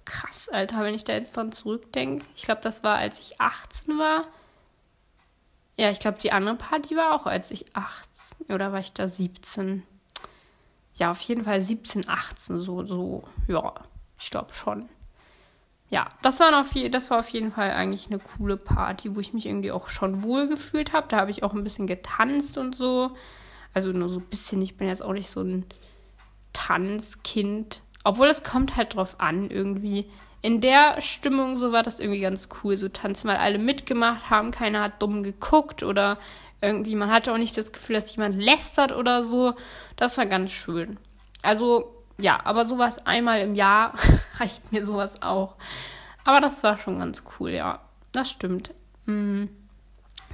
krass, 0.09 0.49
Alter, 0.49 0.83
wenn 0.83 0.95
ich 0.95 1.05
da 1.05 1.13
jetzt 1.13 1.37
dran 1.37 1.53
zurückdenke. 1.53 2.25
Ich 2.35 2.43
glaube, 2.43 2.63
das 2.63 2.83
war, 2.83 2.97
als 2.97 3.21
ich 3.21 3.41
18 3.41 3.99
war. 3.99 4.27
Ja, 5.77 5.91
ich 5.91 6.01
glaube, 6.01 6.19
die 6.19 6.33
andere 6.33 6.57
Party 6.57 6.97
war 6.97 7.15
auch, 7.15 7.27
als 7.27 7.51
ich 7.51 7.67
18 7.77 8.55
oder 8.55 8.73
war 8.73 8.81
ich 8.81 8.93
da 8.93 9.07
17? 9.07 9.83
Ja, 10.95 11.11
auf 11.13 11.21
jeden 11.21 11.45
Fall 11.45 11.61
17, 11.61 12.09
18, 12.09 12.59
so, 12.59 12.85
so, 12.85 13.23
ja, 13.47 13.75
ich 14.19 14.31
glaube 14.31 14.55
schon. 14.55 14.89
Ja, 15.91 16.09
das 16.23 16.41
war, 16.41 16.59
auf, 16.59 16.73
das 16.91 17.11
war 17.11 17.21
auf 17.21 17.29
jeden 17.29 17.53
Fall 17.53 17.71
eigentlich 17.71 18.07
eine 18.07 18.19
coole 18.19 18.57
Party, 18.57 19.15
wo 19.15 19.21
ich 19.21 19.33
mich 19.33 19.47
irgendwie 19.47 19.73
auch 19.73 19.89
schon 19.89 20.23
wohl 20.23 20.49
gefühlt 20.49 20.93
habe. 20.93 21.09
Da 21.09 21.19
habe 21.19 21.31
ich 21.31 21.43
auch 21.43 21.55
ein 21.55 21.65
bisschen 21.65 21.87
getanzt 21.87 22.59
und 22.59 22.75
so. 22.75 23.15
Also 23.75 23.93
nur 23.93 24.09
so 24.09 24.19
ein 24.19 24.27
bisschen, 24.27 24.61
ich 24.63 24.77
bin 24.77 24.89
jetzt 24.89 25.03
auch 25.03 25.13
nicht 25.13 25.31
so 25.31 25.43
ein 25.43 25.65
Tanzkind. 26.53 27.83
Obwohl 28.05 28.29
es 28.29 28.43
kommt 28.43 28.77
halt 28.77 28.95
drauf 28.95 29.21
an, 29.21 29.51
irgendwie. 29.51 30.11
In 30.41 30.61
der 30.61 31.01
Stimmung, 31.01 31.57
so 31.57 31.73
war 31.73 31.83
das 31.83 31.99
irgendwie 31.99 32.21
ganz 32.21 32.49
cool. 32.63 32.77
So 32.77 32.89
tanzen, 32.89 33.29
weil 33.29 33.39
alle 33.39 33.59
mitgemacht 33.59 34.31
haben, 34.31 34.51
keiner 34.51 34.83
hat 34.83 35.03
dumm 35.03 35.23
geguckt 35.23 35.83
oder 35.83 36.19
irgendwie, 36.61 36.95
man 36.95 37.11
hatte 37.11 37.33
auch 37.33 37.39
nicht 37.39 37.57
das 37.57 37.73
Gefühl, 37.73 37.97
dass 37.97 38.15
jemand 38.15 38.37
lästert 38.37 38.93
oder 38.93 39.23
so. 39.23 39.55
Das 39.97 40.19
war 40.19 40.27
ganz 40.27 40.51
schön. 40.51 40.99
Also, 41.43 41.95
ja, 42.21 42.41
aber 42.45 42.65
sowas 42.65 43.07
einmal 43.07 43.41
im 43.41 43.55
Jahr 43.55 43.95
reicht 44.39 44.73
mir 44.73 44.85
sowas 44.85 45.23
auch. 45.23 45.57
Aber 46.25 46.41
das 46.41 46.63
war 46.63 46.77
schon 46.77 46.99
ganz 46.99 47.23
cool, 47.39 47.51
ja. 47.51 47.81
Das 48.13 48.31
stimmt. 48.31 48.75
Mhm. 49.07 49.49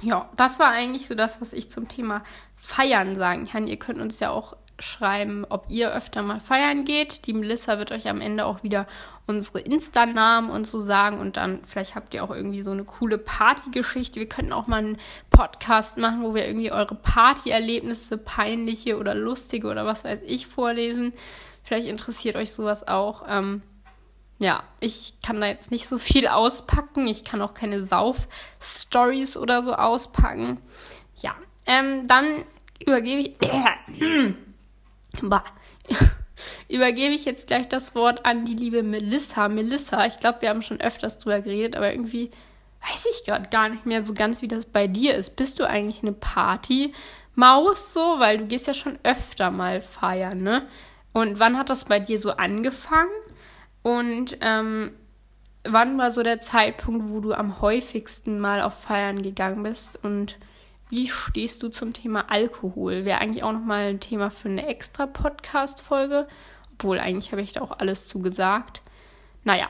Ja, 0.01 0.29
das 0.35 0.59
war 0.59 0.69
eigentlich 0.69 1.07
so 1.07 1.15
das, 1.15 1.41
was 1.41 1.53
ich 1.53 1.71
zum 1.71 1.87
Thema 1.87 2.23
Feiern 2.55 3.15
sagen 3.15 3.47
kann. 3.47 3.67
Ihr 3.67 3.77
könnt 3.77 4.01
uns 4.01 4.19
ja 4.19 4.29
auch 4.29 4.57
schreiben, 4.79 5.45
ob 5.47 5.65
ihr 5.69 5.93
öfter 5.93 6.21
mal 6.21 6.39
feiern 6.39 6.85
geht. 6.85 7.27
Die 7.27 7.33
Melissa 7.33 7.77
wird 7.79 7.91
euch 7.91 8.07
am 8.07 8.21
Ende 8.21 8.45
auch 8.45 8.63
wieder 8.63 8.87
unsere 9.25 9.59
Insta-Namen 9.59 10.49
und 10.49 10.67
so 10.67 10.79
sagen 10.79 11.19
und 11.19 11.37
dann 11.37 11.63
vielleicht 11.63 11.95
habt 11.95 12.13
ihr 12.13 12.23
auch 12.23 12.29
irgendwie 12.29 12.61
so 12.61 12.71
eine 12.71 12.83
coole 12.83 13.17
Partygeschichte. 13.17 14.19
Wir 14.19 14.29
könnten 14.29 14.53
auch 14.53 14.67
mal 14.67 14.77
einen 14.77 14.97
Podcast 15.29 15.97
machen, 15.97 16.23
wo 16.23 16.35
wir 16.35 16.45
irgendwie 16.45 16.71
eure 16.71 16.95
Partyerlebnisse, 16.95 18.17
peinliche 18.17 18.97
oder 18.97 19.15
lustige 19.15 19.67
oder 19.67 19.85
was 19.85 20.03
weiß 20.03 20.19
ich 20.25 20.47
vorlesen. 20.47 21.13
Vielleicht 21.63 21.87
interessiert 21.87 22.35
euch 22.35 22.51
sowas 22.53 22.87
auch. 22.87 23.23
Ähm, 23.27 23.63
ja, 24.37 24.63
ich 24.79 25.13
kann 25.25 25.39
da 25.39 25.47
jetzt 25.47 25.71
nicht 25.71 25.87
so 25.87 25.97
viel 25.97 26.27
auspacken. 26.27 27.07
Ich 27.07 27.23
kann 27.23 27.41
auch 27.41 27.53
keine 27.53 27.83
Sauf-Stories 27.83 29.37
oder 29.37 29.63
so 29.63 29.73
auspacken. 29.73 30.59
Ja, 31.15 31.33
ähm, 31.65 32.07
dann 32.07 32.43
übergebe 32.79 33.21
ich. 33.21 34.35
Bah. 35.21 35.43
Übergebe 36.69 37.13
ich 37.13 37.25
jetzt 37.25 37.47
gleich 37.47 37.67
das 37.67 37.95
Wort 37.95 38.25
an 38.25 38.45
die 38.45 38.55
liebe 38.55 38.83
Melissa. 38.83 39.47
Melissa, 39.47 40.05
ich 40.05 40.19
glaube, 40.19 40.41
wir 40.41 40.49
haben 40.49 40.61
schon 40.61 40.81
öfters 40.81 41.17
drüber 41.17 41.41
geredet, 41.41 41.75
aber 41.75 41.91
irgendwie 41.91 42.31
weiß 42.89 43.07
ich 43.11 43.25
gerade 43.25 43.49
gar 43.49 43.69
nicht 43.69 43.85
mehr 43.85 44.03
so 44.03 44.13
ganz, 44.13 44.41
wie 44.41 44.47
das 44.47 44.65
bei 44.65 44.87
dir 44.87 45.15
ist. 45.15 45.35
Bist 45.35 45.59
du 45.59 45.67
eigentlich 45.67 46.01
eine 46.01 46.11
Party-Maus 46.11 47.93
so? 47.93 48.19
Weil 48.19 48.37
du 48.37 48.45
gehst 48.45 48.67
ja 48.67 48.73
schon 48.73 48.99
öfter 49.03 49.51
mal 49.51 49.81
feiern, 49.81 50.41
ne? 50.43 50.67
Und 51.13 51.39
wann 51.39 51.57
hat 51.57 51.69
das 51.69 51.85
bei 51.85 51.99
dir 51.99 52.19
so 52.19 52.31
angefangen? 52.31 53.09
Und 53.81 54.37
ähm, 54.41 54.91
wann 55.63 55.97
war 55.97 56.11
so 56.11 56.23
der 56.23 56.41
Zeitpunkt, 56.41 57.09
wo 57.09 57.21
du 57.21 57.33
am 57.33 57.61
häufigsten 57.61 58.39
mal 58.39 58.61
auf 58.61 58.81
Feiern 58.81 59.21
gegangen 59.21 59.63
bist? 59.63 60.03
Und 60.03 60.37
wie 60.89 61.07
stehst 61.07 61.63
du 61.63 61.69
zum 61.69 61.93
Thema 61.93 62.29
Alkohol? 62.29 63.05
Wäre 63.05 63.19
eigentlich 63.19 63.43
auch 63.43 63.51
nochmal 63.51 63.85
ein 63.85 63.99
Thema 63.99 64.29
für 64.29 64.49
eine 64.49 64.67
extra 64.67 65.07
Podcast-Folge. 65.07 66.27
Obwohl, 66.73 66.99
eigentlich 66.99 67.31
habe 67.31 67.41
ich 67.41 67.53
da 67.53 67.61
auch 67.61 67.79
alles 67.79 68.07
zu 68.07 68.19
gesagt. 68.19 68.81
Naja, 69.43 69.69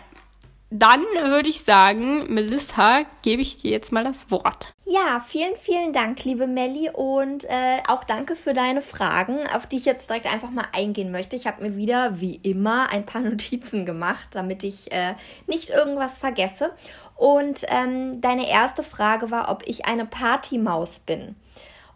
dann 0.72 1.04
würde 1.24 1.48
ich 1.48 1.62
sagen, 1.62 2.34
Melissa, 2.34 3.04
gebe 3.22 3.42
ich 3.42 3.62
dir 3.62 3.72
jetzt 3.72 3.92
mal 3.92 4.04
das 4.04 4.32
Wort. 4.32 4.74
Ja, 4.84 5.24
vielen, 5.26 5.56
vielen 5.56 5.94
Dank, 5.94 6.24
liebe 6.26 6.48
Melli, 6.48 6.90
und 6.92 7.44
äh, 7.46 7.82
auch 7.88 8.04
danke 8.04 8.36
für 8.36 8.54
deine 8.54 8.82
Fragen, 8.82 9.48
auf 9.54 9.68
die 9.68 9.78
ich 9.78 9.86
jetzt 9.86 10.10
direkt 10.10 10.26
einfach 10.26 10.50
mal 10.50 10.68
eingehen 10.74 11.12
möchte. 11.12 11.36
Ich 11.36 11.48
habe 11.48 11.64
mir 11.64 11.78
wieder, 11.78 12.20
wie 12.20 12.36
immer, 12.44 12.90
ein 12.90 13.06
paar 13.06 13.22
Notizen 13.24 13.86
gemacht, 13.86 14.28
damit 14.32 14.64
ich 14.64 14.92
äh, 14.92 15.14
nicht 15.48 15.70
irgendwas 15.70 16.20
vergesse. 16.20 16.72
Und 17.16 17.62
ähm, 17.70 18.22
deine 18.22 18.50
erste 18.50 18.84
Frage 18.84 19.32
war, 19.32 19.50
ob 19.50 19.64
ich 19.66 19.86
eine 19.86 20.06
Partymaus 20.06 21.00
bin. 21.00 21.36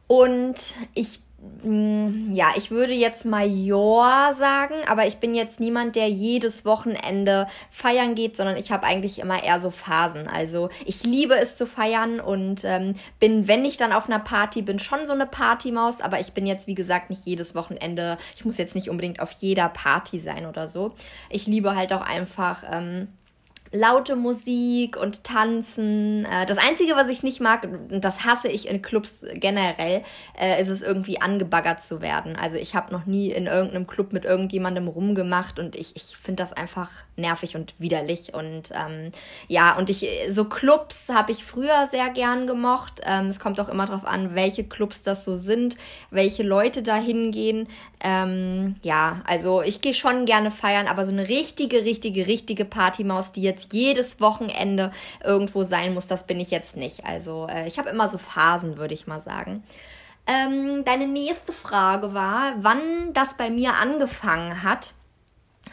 Und 0.07 0.73
ich 0.93 1.19
hm, 1.61 2.33
ja, 2.33 2.51
ich 2.55 2.69
würde 2.69 2.93
jetzt 2.93 3.25
Major 3.25 4.35
sagen, 4.38 4.75
aber 4.88 5.07
ich 5.07 5.17
bin 5.17 5.35
jetzt 5.35 5.59
niemand, 5.59 5.95
der 5.95 6.09
jedes 6.09 6.65
Wochenende 6.65 7.47
feiern 7.71 8.15
geht, 8.15 8.35
sondern 8.35 8.57
ich 8.57 8.71
habe 8.71 8.85
eigentlich 8.85 9.19
immer 9.19 9.41
eher 9.41 9.59
so 9.59 9.71
Phasen. 9.71 10.27
Also 10.27 10.69
ich 10.85 11.03
liebe 11.03 11.35
es 11.35 11.55
zu 11.55 11.65
feiern 11.65 12.19
und 12.19 12.63
ähm, 12.65 12.95
bin, 13.19 13.47
wenn 13.47 13.63
ich 13.63 13.77
dann 13.77 13.93
auf 13.93 14.07
einer 14.07 14.19
Party 14.19 14.61
bin, 14.61 14.79
schon 14.79 15.05
so 15.07 15.13
eine 15.13 15.25
Partymaus, 15.25 16.01
aber 16.01 16.19
ich 16.19 16.33
bin 16.33 16.45
jetzt, 16.45 16.67
wie 16.67 16.75
gesagt, 16.75 17.09
nicht 17.09 17.25
jedes 17.25 17.55
Wochenende, 17.55 18.17
ich 18.35 18.43
muss 18.43 18.57
jetzt 18.57 18.75
nicht 18.75 18.89
unbedingt 18.89 19.21
auf 19.21 19.31
jeder 19.31 19.69
Party 19.69 20.19
sein 20.19 20.45
oder 20.45 20.67
so. 20.67 20.93
Ich 21.29 21.47
liebe 21.47 21.75
halt 21.75 21.93
auch 21.93 22.01
einfach. 22.01 22.63
Ähm, 22.69 23.07
laute 23.71 24.15
Musik 24.15 24.97
und 24.97 25.23
Tanzen. 25.23 26.25
Äh, 26.25 26.45
das 26.45 26.57
Einzige, 26.57 26.95
was 26.95 27.07
ich 27.07 27.23
nicht 27.23 27.39
mag, 27.39 27.63
und 27.63 28.03
das 28.03 28.23
hasse 28.23 28.47
ich 28.47 28.67
in 28.67 28.81
Clubs 28.81 29.23
generell, 29.33 30.03
äh, 30.39 30.61
ist 30.61 30.69
es 30.69 30.81
irgendwie 30.81 31.21
angebaggert 31.21 31.83
zu 31.83 32.01
werden. 32.01 32.35
Also 32.35 32.57
ich 32.57 32.75
habe 32.75 32.91
noch 32.91 33.05
nie 33.05 33.31
in 33.31 33.45
irgendeinem 33.45 33.88
Club 33.88 34.13
mit 34.13 34.25
irgendjemandem 34.25 34.88
rumgemacht 34.88 35.59
und 35.59 35.75
ich, 35.75 35.95
ich 35.95 36.17
finde 36.17 36.43
das 36.43 36.53
einfach 36.53 36.89
nervig 37.15 37.55
und 37.55 37.75
widerlich. 37.77 38.33
Und 38.33 38.71
ähm, 38.73 39.11
ja, 39.47 39.77
und 39.77 39.89
ich 39.89 40.07
so 40.29 40.45
Clubs 40.45 41.09
habe 41.09 41.31
ich 41.31 41.43
früher 41.43 41.88
sehr 41.91 42.09
gern 42.09 42.47
gemocht. 42.47 43.01
Ähm, 43.05 43.27
es 43.27 43.39
kommt 43.39 43.59
auch 43.59 43.69
immer 43.69 43.85
darauf 43.85 44.05
an, 44.05 44.35
welche 44.35 44.63
Clubs 44.63 45.03
das 45.03 45.25
so 45.25 45.38
sind, 45.38 45.77
welche 46.09 46.43
Leute 46.43 46.81
da 46.81 46.95
hingehen. 46.95 47.67
Ähm, 48.01 48.77
ja, 48.81 49.21
also 49.25 49.61
ich 49.61 49.81
gehe 49.81 49.93
schon 49.93 50.25
gerne 50.25 50.51
feiern, 50.51 50.87
aber 50.87 51.05
so 51.05 51.11
eine 51.11 51.27
richtige, 51.27 51.83
richtige, 51.83 52.27
richtige 52.27 52.63
Partymaus, 52.63 53.33
die 53.33 53.41
jetzt 53.41 53.73
jedes 53.73 54.21
Wochenende 54.21 54.91
irgendwo 55.23 55.63
sein 55.63 55.93
muss, 55.93 56.07
das 56.07 56.25
bin 56.25 56.39
ich 56.39 56.49
jetzt 56.49 56.77
nicht. 56.77 57.05
Also 57.05 57.47
äh, 57.49 57.67
ich 57.67 57.77
habe 57.77 57.89
immer 57.89 58.09
so 58.09 58.17
Phasen, 58.17 58.77
würde 58.77 58.93
ich 58.93 59.05
mal 59.05 59.19
sagen. 59.19 59.63
Ähm, 60.27 60.85
deine 60.85 61.07
nächste 61.07 61.51
Frage 61.51 62.13
war, 62.13 62.53
wann 62.61 63.13
das 63.13 63.35
bei 63.35 63.49
mir 63.49 63.73
angefangen 63.73 64.63
hat. 64.63 64.93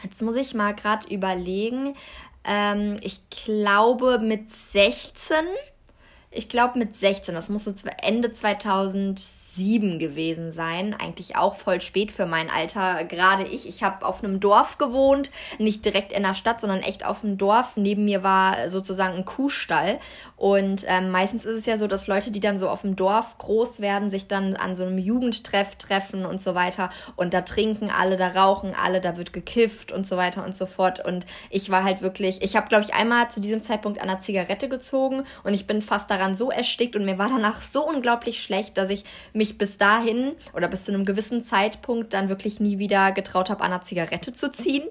Jetzt 0.03 0.21
muss 0.21 0.35
ich 0.35 0.53
mal 0.53 0.75
gerade 0.75 1.07
überlegen. 1.07 1.95
Ähm, 2.43 2.97
ich 3.01 3.21
glaube 3.29 4.19
mit 4.19 4.51
16. 4.53 5.37
Ich 6.31 6.49
glaube 6.49 6.77
mit 6.77 6.97
16. 6.97 7.35
Das 7.35 7.49
muss 7.49 7.63
so 7.65 7.73
Ende 8.01 8.33
2007 9.57 9.99
gewesen 9.99 10.51
sein. 10.51 10.95
Eigentlich 10.97 11.35
auch 11.35 11.55
voll 11.55 11.81
spät 11.81 12.11
für 12.11 12.25
mein 12.25 12.49
Alter. 12.49 13.03
Gerade 13.05 13.43
ich. 13.43 13.67
Ich 13.67 13.83
habe 13.83 14.05
auf 14.05 14.23
einem 14.23 14.39
Dorf 14.39 14.77
gewohnt. 14.77 15.31
Nicht 15.57 15.83
direkt 15.83 16.11
in 16.11 16.23
der 16.23 16.35
Stadt, 16.35 16.61
sondern 16.61 16.81
echt 16.81 17.05
auf 17.05 17.23
einem 17.23 17.37
Dorf. 17.37 17.75
Neben 17.75 18.05
mir 18.05 18.23
war 18.23 18.69
sozusagen 18.69 19.17
ein 19.17 19.25
Kuhstall. 19.25 19.99
Und 20.35 20.85
ähm, 20.87 21.09
meistens 21.09 21.45
ist 21.45 21.57
es 21.57 21.65
ja 21.65 21.77
so, 21.77 21.87
dass 21.87 22.07
Leute, 22.07 22.31
die 22.31 22.39
dann 22.39 22.59
so 22.59 22.69
auf 22.69 22.81
dem 22.81 22.95
Dorf 22.95 23.37
groß 23.39 23.79
werden, 23.79 24.11
sich 24.11 24.27
dann 24.27 24.55
an 24.55 24.75
so 24.75 24.85
einem 24.85 24.99
Jugendtreff 24.99 25.75
treffen 25.75 26.25
und 26.25 26.41
so 26.41 26.55
weiter. 26.55 26.89
Und 27.15 27.33
da 27.33 27.41
trinken 27.41 27.89
alle, 27.89 28.17
da 28.17 28.29
rauchen 28.29 28.75
alle, 28.75 29.01
da 29.01 29.17
wird 29.17 29.33
gekifft 29.33 29.91
und 29.91 30.07
so 30.07 30.17
weiter 30.17 30.45
und 30.45 30.57
so 30.57 30.65
fort. 30.65 31.03
Und 31.03 31.25
ich 31.49 31.69
war 31.69 31.83
halt 31.83 32.01
wirklich, 32.01 32.41
ich 32.43 32.55
habe, 32.55 32.67
glaube 32.67 32.83
ich, 32.83 32.93
einmal 32.93 33.29
zu 33.31 33.41
diesem 33.41 33.63
Zeitpunkt 33.63 33.99
an 33.99 34.09
einer 34.09 34.21
Zigarette 34.21 34.69
gezogen 34.69 35.23
und 35.43 35.53
ich 35.53 35.67
bin 35.67 35.81
fast 35.81 36.09
daran 36.11 36.35
so 36.35 36.51
erstickt 36.51 36.95
und 36.95 37.05
mir 37.05 37.17
war 37.17 37.29
danach 37.29 37.61
so 37.61 37.87
unglaublich 37.87 38.41
schlecht, 38.41 38.77
dass 38.77 38.89
ich 38.89 39.03
mich 39.33 39.46
bis 39.55 39.77
dahin 39.77 40.33
oder 40.53 40.67
bis 40.67 40.85
zu 40.85 40.93
einem 40.93 41.05
gewissen 41.05 41.43
Zeitpunkt 41.43 42.13
dann 42.13 42.29
wirklich 42.29 42.59
nie 42.59 42.79
wieder 42.79 43.11
getraut 43.11 43.49
habe, 43.49 43.63
an 43.63 43.71
einer 43.71 43.83
Zigarette 43.83 44.33
zu 44.33 44.51
ziehen. 44.51 44.87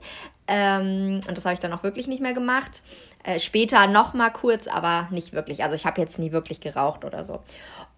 Ähm, 0.46 1.20
und 1.26 1.36
das 1.36 1.44
habe 1.44 1.54
ich 1.54 1.60
dann 1.60 1.72
auch 1.72 1.82
wirklich 1.82 2.06
nicht 2.06 2.22
mehr 2.22 2.34
gemacht. 2.34 2.82
Äh, 3.24 3.40
später 3.40 3.88
noch 3.88 4.14
mal 4.14 4.30
kurz, 4.30 4.68
aber 4.68 5.08
nicht 5.10 5.32
wirklich. 5.32 5.64
Also 5.64 5.74
ich 5.74 5.84
habe 5.84 6.00
jetzt 6.00 6.18
nie 6.18 6.30
wirklich 6.30 6.60
geraucht 6.60 7.04
oder 7.04 7.24
so. 7.24 7.40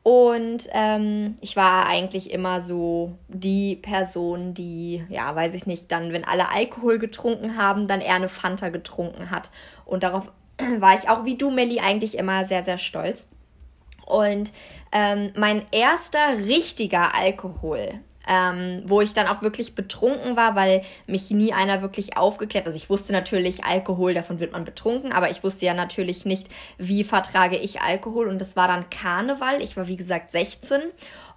Und 0.02 0.66
ähm, 0.72 1.36
ich 1.42 1.54
war 1.54 1.86
eigentlich 1.86 2.30
immer 2.30 2.62
so 2.62 3.18
die 3.28 3.76
Person, 3.76 4.54
die, 4.54 5.04
ja, 5.10 5.36
weiß 5.36 5.52
ich 5.52 5.66
nicht, 5.66 5.92
dann, 5.92 6.14
wenn 6.14 6.24
alle 6.24 6.50
Alkohol 6.50 6.98
getrunken 6.98 7.58
haben, 7.58 7.88
dann 7.88 8.00
eher 8.00 8.14
eine 8.14 8.30
Fanta 8.30 8.70
getrunken 8.70 9.30
hat. 9.30 9.50
Und 9.84 10.02
darauf 10.02 10.32
war 10.78 10.98
ich 10.98 11.10
auch 11.10 11.26
wie 11.26 11.36
du, 11.36 11.50
Melli, 11.50 11.80
eigentlich 11.80 12.16
immer 12.16 12.46
sehr, 12.46 12.62
sehr 12.62 12.78
stolz. 12.78 13.28
Und 14.08 14.50
ähm, 14.90 15.32
mein 15.36 15.66
erster 15.70 16.38
richtiger 16.38 17.14
Alkohol, 17.14 18.00
ähm, 18.26 18.82
wo 18.86 19.02
ich 19.02 19.12
dann 19.12 19.26
auch 19.26 19.42
wirklich 19.42 19.74
betrunken 19.74 20.34
war, 20.34 20.56
weil 20.56 20.82
mich 21.06 21.30
nie 21.30 21.52
einer 21.52 21.82
wirklich 21.82 22.16
aufgeklärt. 22.16 22.66
Also 22.66 22.76
ich 22.76 22.88
wusste 22.88 23.12
natürlich 23.12 23.64
Alkohol, 23.64 24.14
davon 24.14 24.40
wird 24.40 24.52
man 24.52 24.64
betrunken, 24.64 25.12
aber 25.12 25.30
ich 25.30 25.44
wusste 25.44 25.66
ja 25.66 25.74
natürlich 25.74 26.24
nicht, 26.24 26.48
wie 26.78 27.04
vertrage 27.04 27.58
ich 27.58 27.82
Alkohol. 27.82 28.28
Und 28.28 28.38
das 28.38 28.56
war 28.56 28.66
dann 28.66 28.88
Karneval. 28.88 29.60
Ich 29.60 29.76
war 29.76 29.88
wie 29.88 29.96
gesagt 29.96 30.32
16 30.32 30.80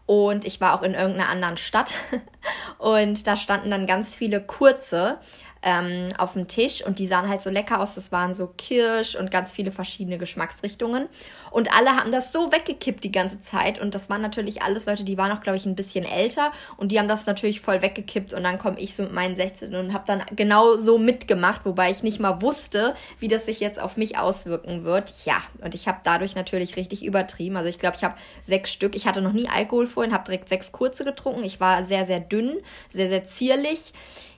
und 0.05 0.45
ich 0.45 0.61
war 0.61 0.73
auch 0.73 0.83
in 0.83 0.93
irgendeiner 0.93 1.29
anderen 1.29 1.57
Stadt 1.57 1.93
und 2.77 3.27
da 3.27 3.35
standen 3.35 3.69
dann 3.69 3.85
ganz 3.85 4.15
viele 4.15 4.41
kurze 4.41 5.19
ähm, 5.63 6.09
auf 6.17 6.33
dem 6.33 6.47
Tisch 6.47 6.83
und 6.85 6.99
die 6.99 7.07
sahen 7.07 7.29
halt 7.29 7.41
so 7.41 7.49
lecker 7.49 7.79
aus. 7.79 7.95
Das 7.95 8.11
waren 8.11 8.33
so 8.33 8.47
Kirsch 8.47 9.15
und 9.15 9.29
ganz 9.31 9.51
viele 9.51 9.71
verschiedene 9.71 10.17
Geschmacksrichtungen. 10.17 11.07
Und 11.51 11.75
alle 11.75 11.97
haben 11.97 12.11
das 12.11 12.31
so 12.31 12.51
weggekippt 12.51 13.03
die 13.03 13.11
ganze 13.11 13.41
Zeit. 13.41 13.79
Und 13.79 13.93
das 13.93 14.09
waren 14.09 14.21
natürlich 14.21 14.61
alles 14.63 14.85
Leute, 14.85 15.03
die 15.03 15.17
waren 15.17 15.31
auch, 15.31 15.41
glaube 15.41 15.57
ich, 15.57 15.65
ein 15.65 15.75
bisschen 15.75 16.05
älter. 16.05 16.51
Und 16.77 16.91
die 16.91 16.99
haben 16.99 17.07
das 17.07 17.25
natürlich 17.25 17.59
voll 17.59 17.81
weggekippt. 17.81 18.33
Und 18.33 18.43
dann 18.43 18.57
komme 18.57 18.79
ich 18.79 18.95
so 18.95 19.03
mit 19.03 19.11
meinen 19.11 19.35
16 19.35 19.75
und 19.75 19.93
habe 19.93 20.05
dann 20.07 20.23
genau 20.35 20.77
so 20.77 20.97
mitgemacht, 20.97 21.65
wobei 21.65 21.91
ich 21.91 22.03
nicht 22.03 22.19
mal 22.19 22.41
wusste, 22.41 22.95
wie 23.19 23.27
das 23.27 23.45
sich 23.45 23.59
jetzt 23.59 23.81
auf 23.81 23.97
mich 23.97 24.17
auswirken 24.17 24.83
wird. 24.83 25.13
Ja, 25.25 25.43
und 25.61 25.75
ich 25.75 25.87
habe 25.87 25.99
dadurch 26.03 26.35
natürlich 26.35 26.77
richtig 26.77 27.03
übertrieben. 27.03 27.57
Also 27.57 27.69
ich 27.69 27.77
glaube, 27.77 27.97
ich 27.97 28.03
habe 28.03 28.15
sechs 28.41 28.71
Stück. 28.71 28.95
Ich 28.95 29.05
hatte 29.05 29.21
noch 29.21 29.33
nie 29.33 29.49
Alkohol 29.49 29.87
vorhin, 29.87 30.13
habe 30.13 30.23
direkt 30.23 30.49
sechs 30.49 30.71
kurze 30.71 31.03
getrunken. 31.03 31.43
Ich 31.43 31.59
war 31.59 31.83
sehr, 31.83 32.05
sehr 32.05 32.21
dünn, 32.21 32.57
sehr, 32.93 33.09
sehr 33.09 33.25
zierlich. 33.25 33.93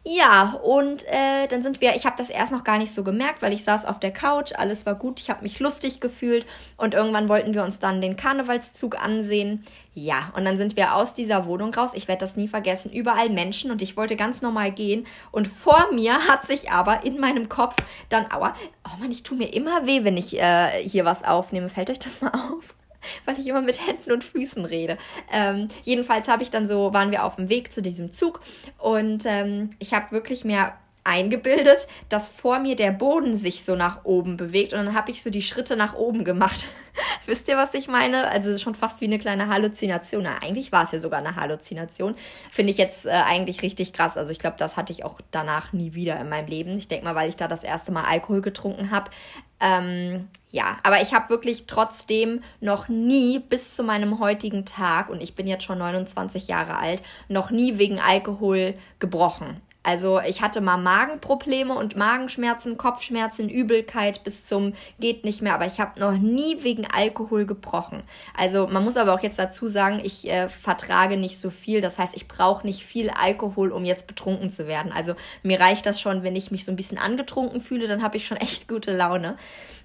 Ja, 0.05 0.59
und 0.63 1.05
äh, 1.07 1.47
dann 1.47 1.63
sind 1.63 1.79
wir, 1.79 1.95
ich 1.95 2.05
habe 2.05 2.17
das 2.17 2.29
erst 2.29 2.51
noch 2.51 2.65
gar 2.65 2.77
nicht 2.77 2.93
so 2.93 3.05
gemerkt, 3.05 3.41
weil 3.41 3.53
ich 3.53 3.63
saß 3.63 3.85
auf 3.85 4.01
der 4.01 4.11
Couch, 4.11 4.51
alles 4.53 4.85
war 4.85 4.95
gut, 4.95 5.21
ich 5.21 5.29
habe 5.29 5.43
mich 5.43 5.61
lustig 5.61 6.01
gefühlt 6.01 6.45
und 6.75 6.93
irgendwann 6.93 7.29
wollten 7.29 7.53
wir 7.53 7.63
uns 7.63 7.79
dann 7.79 8.01
den 8.01 8.17
Karnevalszug 8.17 9.01
ansehen. 9.01 9.63
Ja, 9.95 10.33
und 10.35 10.43
dann 10.43 10.57
sind 10.57 10.75
wir 10.75 10.95
aus 10.95 11.13
dieser 11.13 11.45
Wohnung 11.45 11.73
raus. 11.73 11.91
Ich 11.93 12.07
werde 12.09 12.19
das 12.19 12.35
nie 12.35 12.49
vergessen. 12.49 12.91
Überall 12.91 13.29
Menschen 13.29 13.71
und 13.71 13.81
ich 13.81 13.95
wollte 13.95 14.15
ganz 14.17 14.41
normal 14.41 14.71
gehen. 14.71 15.05
Und 15.31 15.47
vor 15.47 15.87
mir 15.93 16.27
hat 16.27 16.45
sich 16.45 16.71
aber 16.71 17.05
in 17.05 17.19
meinem 17.19 17.47
Kopf 17.47 17.75
dann, 18.09 18.25
aua, 18.31 18.55
oh 18.85 18.97
Mann, 18.99 19.11
ich 19.11 19.23
tue 19.23 19.37
mir 19.37 19.53
immer 19.53 19.85
weh, 19.85 20.03
wenn 20.03 20.17
ich 20.17 20.37
äh, 20.37 20.83
hier 20.83 21.05
was 21.05 21.23
aufnehme. 21.23 21.69
Fällt 21.69 21.89
euch 21.91 21.99
das 21.99 22.21
mal 22.21 22.31
auf? 22.31 22.73
weil 23.25 23.39
ich 23.39 23.47
immer 23.47 23.61
mit 23.61 23.85
Händen 23.85 24.11
und 24.11 24.23
Füßen 24.23 24.65
rede. 24.65 24.97
Ähm, 25.31 25.69
jedenfalls 25.83 26.27
habe 26.27 26.43
ich 26.43 26.49
dann 26.49 26.67
so, 26.67 26.93
waren 26.93 27.11
wir 27.11 27.23
auf 27.23 27.35
dem 27.35 27.49
Weg 27.49 27.73
zu 27.73 27.81
diesem 27.81 28.13
Zug 28.13 28.41
und 28.77 29.25
ähm, 29.25 29.71
ich 29.79 29.93
habe 29.93 30.11
wirklich 30.11 30.43
mehr 30.45 30.73
eingebildet, 31.03 31.87
dass 32.09 32.29
vor 32.29 32.59
mir 32.59 32.75
der 32.75 32.91
Boden 32.91 33.35
sich 33.35 33.63
so 33.63 33.75
nach 33.75 34.05
oben 34.05 34.37
bewegt 34.37 34.73
und 34.73 34.85
dann 34.85 34.95
habe 34.95 35.11
ich 35.11 35.21
so 35.21 35.29
die 35.29 35.41
Schritte 35.41 35.75
nach 35.75 35.95
oben 35.95 36.23
gemacht. 36.23 36.67
Wisst 37.25 37.47
ihr, 37.47 37.57
was 37.57 37.73
ich 37.73 37.87
meine? 37.87 38.29
Also 38.29 38.57
schon 38.57 38.75
fast 38.75 39.01
wie 39.01 39.05
eine 39.05 39.19
kleine 39.19 39.47
Halluzination. 39.47 40.23
Na, 40.23 40.37
eigentlich 40.41 40.71
war 40.71 40.83
es 40.83 40.91
ja 40.91 40.99
sogar 40.99 41.19
eine 41.19 41.35
Halluzination. 41.35 42.15
Finde 42.51 42.71
ich 42.71 42.77
jetzt 42.77 43.05
äh, 43.05 43.09
eigentlich 43.09 43.61
richtig 43.63 43.93
krass. 43.93 44.17
Also 44.17 44.31
ich 44.31 44.39
glaube, 44.39 44.55
das 44.57 44.77
hatte 44.77 44.93
ich 44.93 45.03
auch 45.03 45.19
danach 45.31 45.73
nie 45.73 45.93
wieder 45.93 46.19
in 46.19 46.29
meinem 46.29 46.47
Leben. 46.47 46.77
Ich 46.77 46.87
denke 46.87 47.05
mal, 47.05 47.15
weil 47.15 47.29
ich 47.29 47.35
da 47.35 47.47
das 47.47 47.63
erste 47.63 47.91
Mal 47.91 48.05
Alkohol 48.05 48.41
getrunken 48.41 48.91
habe. 48.91 49.11
Ähm, 49.59 50.27
ja, 50.51 50.77
aber 50.83 51.01
ich 51.01 51.13
habe 51.13 51.29
wirklich 51.29 51.65
trotzdem 51.67 52.43
noch 52.59 52.89
nie 52.89 53.39
bis 53.39 53.75
zu 53.75 53.83
meinem 53.83 54.19
heutigen 54.19 54.65
Tag, 54.65 55.09
und 55.09 55.23
ich 55.23 55.35
bin 55.35 55.47
jetzt 55.47 55.63
schon 55.63 55.77
29 55.77 56.47
Jahre 56.47 56.77
alt, 56.77 57.01
noch 57.29 57.49
nie 57.49 57.77
wegen 57.77 57.99
Alkohol 57.99 58.75
gebrochen. 58.99 59.61
Also 59.83 60.21
ich 60.21 60.41
hatte 60.41 60.61
mal 60.61 60.77
Magenprobleme 60.77 61.73
und 61.73 61.97
Magenschmerzen, 61.97 62.77
Kopfschmerzen, 62.77 63.49
Übelkeit 63.49 64.23
bis 64.23 64.47
zum 64.47 64.73
geht 64.97 65.25
nicht 65.25 65.41
mehr, 65.41 65.53
aber 65.53 65.65
ich 65.65 65.81
habe 65.81 65.99
noch 65.99 66.13
nie 66.13 66.63
wegen 66.63 66.87
Alkohol 66.89 67.45
gebrochen. 67.45 68.01
Also 68.35 68.67
man 68.67 68.85
muss 68.85 68.95
aber 68.95 69.13
auch 69.13 69.19
jetzt 69.19 69.37
dazu 69.37 69.67
sagen, 69.67 69.99
ich 70.01 70.29
äh, 70.29 70.47
vertrage 70.47 71.17
nicht 71.17 71.37
so 71.37 71.49
viel, 71.49 71.81
das 71.81 71.99
heißt, 71.99 72.15
ich 72.15 72.29
brauche 72.29 72.65
nicht 72.65 72.85
viel 72.85 73.09
Alkohol, 73.09 73.73
um 73.73 73.83
jetzt 73.83 74.07
betrunken 74.07 74.49
zu 74.51 74.67
werden. 74.67 74.93
Also 74.93 75.15
mir 75.43 75.59
reicht 75.59 75.85
das 75.85 75.99
schon, 75.99 76.23
wenn 76.23 76.37
ich 76.37 76.49
mich 76.49 76.63
so 76.63 76.71
ein 76.71 76.77
bisschen 76.77 76.97
angetrunken 76.97 77.59
fühle, 77.59 77.89
dann 77.89 78.01
habe 78.01 78.15
ich 78.15 78.25
schon 78.25 78.37
echt 78.43 78.69
gute 78.69 78.95
Laune. 78.95 79.37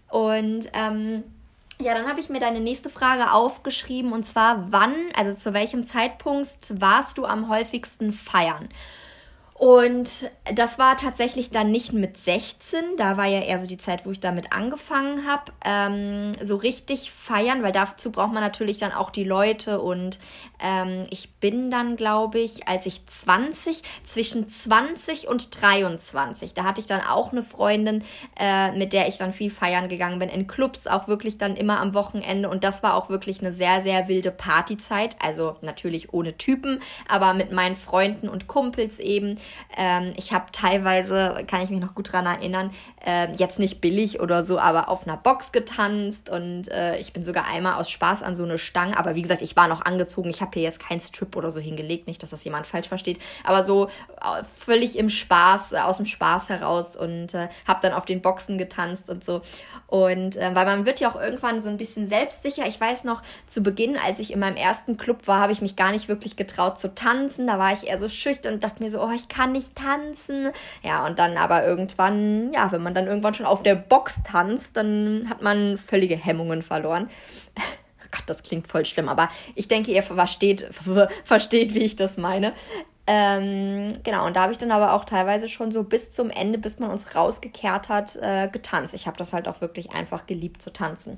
Und 0.08 0.68
ähm, 0.74 1.24
ja, 1.80 1.94
dann 1.94 2.08
habe 2.08 2.20
ich 2.20 2.28
mir 2.28 2.40
deine 2.40 2.60
nächste 2.60 2.88
Frage 2.88 3.32
aufgeschrieben 3.32 4.12
und 4.12 4.26
zwar 4.26 4.70
wann, 4.70 4.94
also 5.16 5.34
zu 5.34 5.54
welchem 5.54 5.84
Zeitpunkt 5.84 6.80
warst 6.80 7.18
du 7.18 7.24
am 7.24 7.48
häufigsten 7.48 8.12
feiern? 8.12 8.68
Und 9.58 10.30
das 10.54 10.78
war 10.78 10.96
tatsächlich 10.96 11.50
dann 11.50 11.72
nicht 11.72 11.92
mit 11.92 12.16
16, 12.16 12.96
da 12.96 13.16
war 13.16 13.26
ja 13.26 13.40
eher 13.40 13.58
so 13.58 13.66
die 13.66 13.76
Zeit, 13.76 14.06
wo 14.06 14.12
ich 14.12 14.20
damit 14.20 14.52
angefangen 14.52 15.26
habe, 15.26 15.50
ähm, 15.64 16.32
so 16.40 16.54
richtig 16.54 17.10
feiern, 17.10 17.64
weil 17.64 17.72
dazu 17.72 18.12
braucht 18.12 18.32
man 18.32 18.42
natürlich 18.42 18.76
dann 18.76 18.92
auch 18.92 19.10
die 19.10 19.24
Leute. 19.24 19.80
Und 19.80 20.20
ähm, 20.62 21.06
ich 21.10 21.34
bin 21.40 21.72
dann, 21.72 21.96
glaube 21.96 22.38
ich, 22.38 22.68
als 22.68 22.86
ich 22.86 23.04
20, 23.06 23.82
zwischen 24.04 24.48
20 24.48 25.26
und 25.26 25.60
23, 25.60 26.54
da 26.54 26.62
hatte 26.62 26.80
ich 26.80 26.86
dann 26.86 27.00
auch 27.00 27.32
eine 27.32 27.42
Freundin, 27.42 28.04
äh, 28.38 28.70
mit 28.78 28.92
der 28.92 29.08
ich 29.08 29.16
dann 29.16 29.32
viel 29.32 29.50
feiern 29.50 29.88
gegangen 29.88 30.20
bin, 30.20 30.28
in 30.28 30.46
Clubs 30.46 30.86
auch 30.86 31.08
wirklich 31.08 31.36
dann 31.36 31.56
immer 31.56 31.80
am 31.80 31.94
Wochenende. 31.94 32.48
Und 32.48 32.62
das 32.62 32.84
war 32.84 32.94
auch 32.94 33.08
wirklich 33.08 33.40
eine 33.40 33.52
sehr, 33.52 33.82
sehr 33.82 34.06
wilde 34.06 34.30
Partyzeit, 34.30 35.16
also 35.18 35.56
natürlich 35.62 36.12
ohne 36.12 36.38
Typen, 36.38 36.80
aber 37.08 37.34
mit 37.34 37.50
meinen 37.50 37.74
Freunden 37.74 38.28
und 38.28 38.46
Kumpels 38.46 39.00
eben 39.00 39.36
ähm, 39.76 40.12
ich 40.16 40.32
habe 40.32 40.46
teilweise, 40.52 41.44
kann 41.46 41.62
ich 41.62 41.70
mich 41.70 41.80
noch 41.80 41.94
gut 41.94 42.08
daran 42.08 42.26
erinnern, 42.26 42.70
äh, 43.04 43.32
jetzt 43.34 43.58
nicht 43.58 43.80
billig 43.80 44.20
oder 44.20 44.44
so, 44.44 44.58
aber 44.58 44.88
auf 44.88 45.06
einer 45.06 45.16
Box 45.16 45.52
getanzt 45.52 46.28
und 46.28 46.68
äh, 46.68 46.98
ich 46.98 47.12
bin 47.12 47.24
sogar 47.24 47.46
einmal 47.46 47.74
aus 47.74 47.90
Spaß 47.90 48.22
an 48.22 48.36
so 48.36 48.44
eine 48.44 48.58
Stange. 48.58 48.98
Aber 48.98 49.14
wie 49.14 49.22
gesagt, 49.22 49.42
ich 49.42 49.56
war 49.56 49.68
noch 49.68 49.82
angezogen. 49.82 50.30
Ich 50.30 50.40
habe 50.40 50.52
hier 50.54 50.62
jetzt 50.62 50.80
keinen 50.80 51.00
Strip 51.00 51.36
oder 51.36 51.50
so 51.50 51.60
hingelegt, 51.60 52.06
nicht, 52.06 52.22
dass 52.22 52.30
das 52.30 52.44
jemand 52.44 52.66
falsch 52.66 52.88
versteht. 52.88 53.18
Aber 53.44 53.64
so 53.64 53.86
äh, 54.20 54.44
völlig 54.56 54.98
im 54.98 55.10
Spaß, 55.10 55.72
äh, 55.72 55.78
aus 55.78 55.98
dem 55.98 56.06
Spaß 56.06 56.48
heraus 56.48 56.96
und 56.96 57.34
äh, 57.34 57.48
habe 57.66 57.80
dann 57.82 57.92
auf 57.92 58.04
den 58.04 58.20
Boxen 58.20 58.58
getanzt 58.58 59.10
und 59.10 59.24
so. 59.24 59.42
Und 59.86 60.36
äh, 60.36 60.54
weil 60.54 60.66
man 60.66 60.84
wird 60.84 61.00
ja 61.00 61.10
auch 61.10 61.16
irgendwann 61.16 61.62
so 61.62 61.70
ein 61.70 61.78
bisschen 61.78 62.06
selbstsicher. 62.06 62.66
Ich 62.66 62.80
weiß 62.80 63.04
noch, 63.04 63.22
zu 63.46 63.62
Beginn, 63.62 63.96
als 63.96 64.18
ich 64.18 64.32
in 64.32 64.38
meinem 64.38 64.56
ersten 64.56 64.98
Club 64.98 65.26
war, 65.26 65.40
habe 65.40 65.52
ich 65.52 65.62
mich 65.62 65.76
gar 65.76 65.92
nicht 65.92 66.08
wirklich 66.08 66.36
getraut 66.36 66.78
zu 66.78 66.94
tanzen. 66.94 67.46
Da 67.46 67.58
war 67.58 67.72
ich 67.72 67.86
eher 67.86 67.98
so 67.98 68.08
schüchtern 68.08 68.54
und 68.54 68.64
dachte 68.64 68.82
mir 68.82 68.90
so, 68.90 69.02
oh, 69.02 69.10
ich 69.14 69.28
kann 69.28 69.37
nicht 69.46 69.76
tanzen. 69.76 70.50
Ja, 70.82 71.06
und 71.06 71.18
dann 71.18 71.36
aber 71.36 71.66
irgendwann, 71.66 72.52
ja, 72.52 72.72
wenn 72.72 72.82
man 72.82 72.94
dann 72.94 73.06
irgendwann 73.06 73.34
schon 73.34 73.46
auf 73.46 73.62
der 73.62 73.74
Box 73.74 74.20
tanzt, 74.24 74.76
dann 74.76 75.26
hat 75.28 75.42
man 75.42 75.78
völlige 75.78 76.16
Hemmungen 76.16 76.62
verloren. 76.62 77.08
Gott, 78.10 78.24
das 78.26 78.42
klingt 78.42 78.68
voll 78.68 78.86
schlimm, 78.86 79.08
aber 79.08 79.28
ich 79.54 79.68
denke, 79.68 79.92
ihr 79.92 80.02
versteht, 80.02 80.68
versteht 81.24 81.74
wie 81.74 81.84
ich 81.84 81.96
das 81.96 82.16
meine. 82.16 82.52
Ähm, 83.06 83.94
genau, 84.02 84.26
und 84.26 84.36
da 84.36 84.42
habe 84.42 84.52
ich 84.52 84.58
dann 84.58 84.70
aber 84.70 84.92
auch 84.92 85.06
teilweise 85.06 85.48
schon 85.48 85.72
so 85.72 85.82
bis 85.82 86.12
zum 86.12 86.28
Ende, 86.28 86.58
bis 86.58 86.78
man 86.78 86.90
uns 86.90 87.14
rausgekehrt 87.14 87.88
hat, 87.88 88.16
äh, 88.16 88.48
getanzt. 88.48 88.92
Ich 88.92 89.06
habe 89.06 89.16
das 89.16 89.32
halt 89.32 89.48
auch 89.48 89.62
wirklich 89.62 89.92
einfach 89.92 90.26
geliebt 90.26 90.60
zu 90.60 90.70
tanzen. 90.74 91.16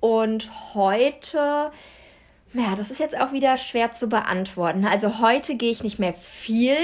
Und 0.00 0.50
heute, 0.72 1.70
ja, 2.54 2.74
das 2.76 2.90
ist 2.90 2.98
jetzt 2.98 3.18
auch 3.20 3.32
wieder 3.32 3.58
schwer 3.58 3.92
zu 3.92 4.08
beantworten. 4.08 4.86
Also 4.86 5.18
heute 5.18 5.56
gehe 5.56 5.70
ich 5.70 5.82
nicht 5.82 5.98
mehr 5.98 6.14
viel 6.14 6.76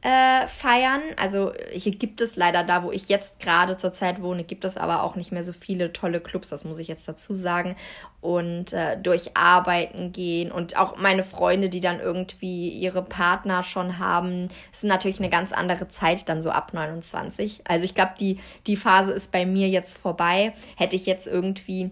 äh, 0.00 0.46
feiern. 0.46 1.02
Also 1.16 1.52
hier 1.72 1.92
gibt 1.92 2.20
es 2.20 2.36
leider 2.36 2.62
da, 2.62 2.84
wo 2.84 2.92
ich 2.92 3.08
jetzt 3.08 3.40
gerade 3.40 3.76
zurzeit 3.76 4.22
wohne, 4.22 4.44
gibt 4.44 4.64
es 4.64 4.76
aber 4.76 5.02
auch 5.02 5.16
nicht 5.16 5.32
mehr 5.32 5.42
so 5.42 5.52
viele 5.52 5.92
tolle 5.92 6.20
Clubs, 6.20 6.50
das 6.50 6.64
muss 6.64 6.78
ich 6.78 6.86
jetzt 6.86 7.08
dazu 7.08 7.36
sagen. 7.36 7.74
Und 8.20 8.72
äh, 8.72 8.96
durch 9.00 9.36
Arbeiten 9.36 10.12
gehen 10.12 10.52
und 10.52 10.76
auch 10.76 10.96
meine 10.96 11.24
Freunde, 11.24 11.68
die 11.68 11.80
dann 11.80 12.00
irgendwie 12.00 12.68
ihre 12.68 13.02
Partner 13.02 13.62
schon 13.62 13.98
haben, 13.98 14.48
ist 14.72 14.84
natürlich 14.84 15.18
eine 15.18 15.30
ganz 15.30 15.52
andere 15.52 15.88
Zeit 15.88 16.28
dann 16.28 16.42
so 16.42 16.50
ab 16.50 16.74
29. 16.74 17.62
Also 17.66 17.84
ich 17.84 17.94
glaube, 17.94 18.14
die, 18.20 18.38
die 18.66 18.76
Phase 18.76 19.12
ist 19.12 19.32
bei 19.32 19.46
mir 19.46 19.68
jetzt 19.68 19.98
vorbei. 19.98 20.52
Hätte 20.76 20.96
ich 20.96 21.06
jetzt 21.06 21.26
irgendwie 21.26 21.90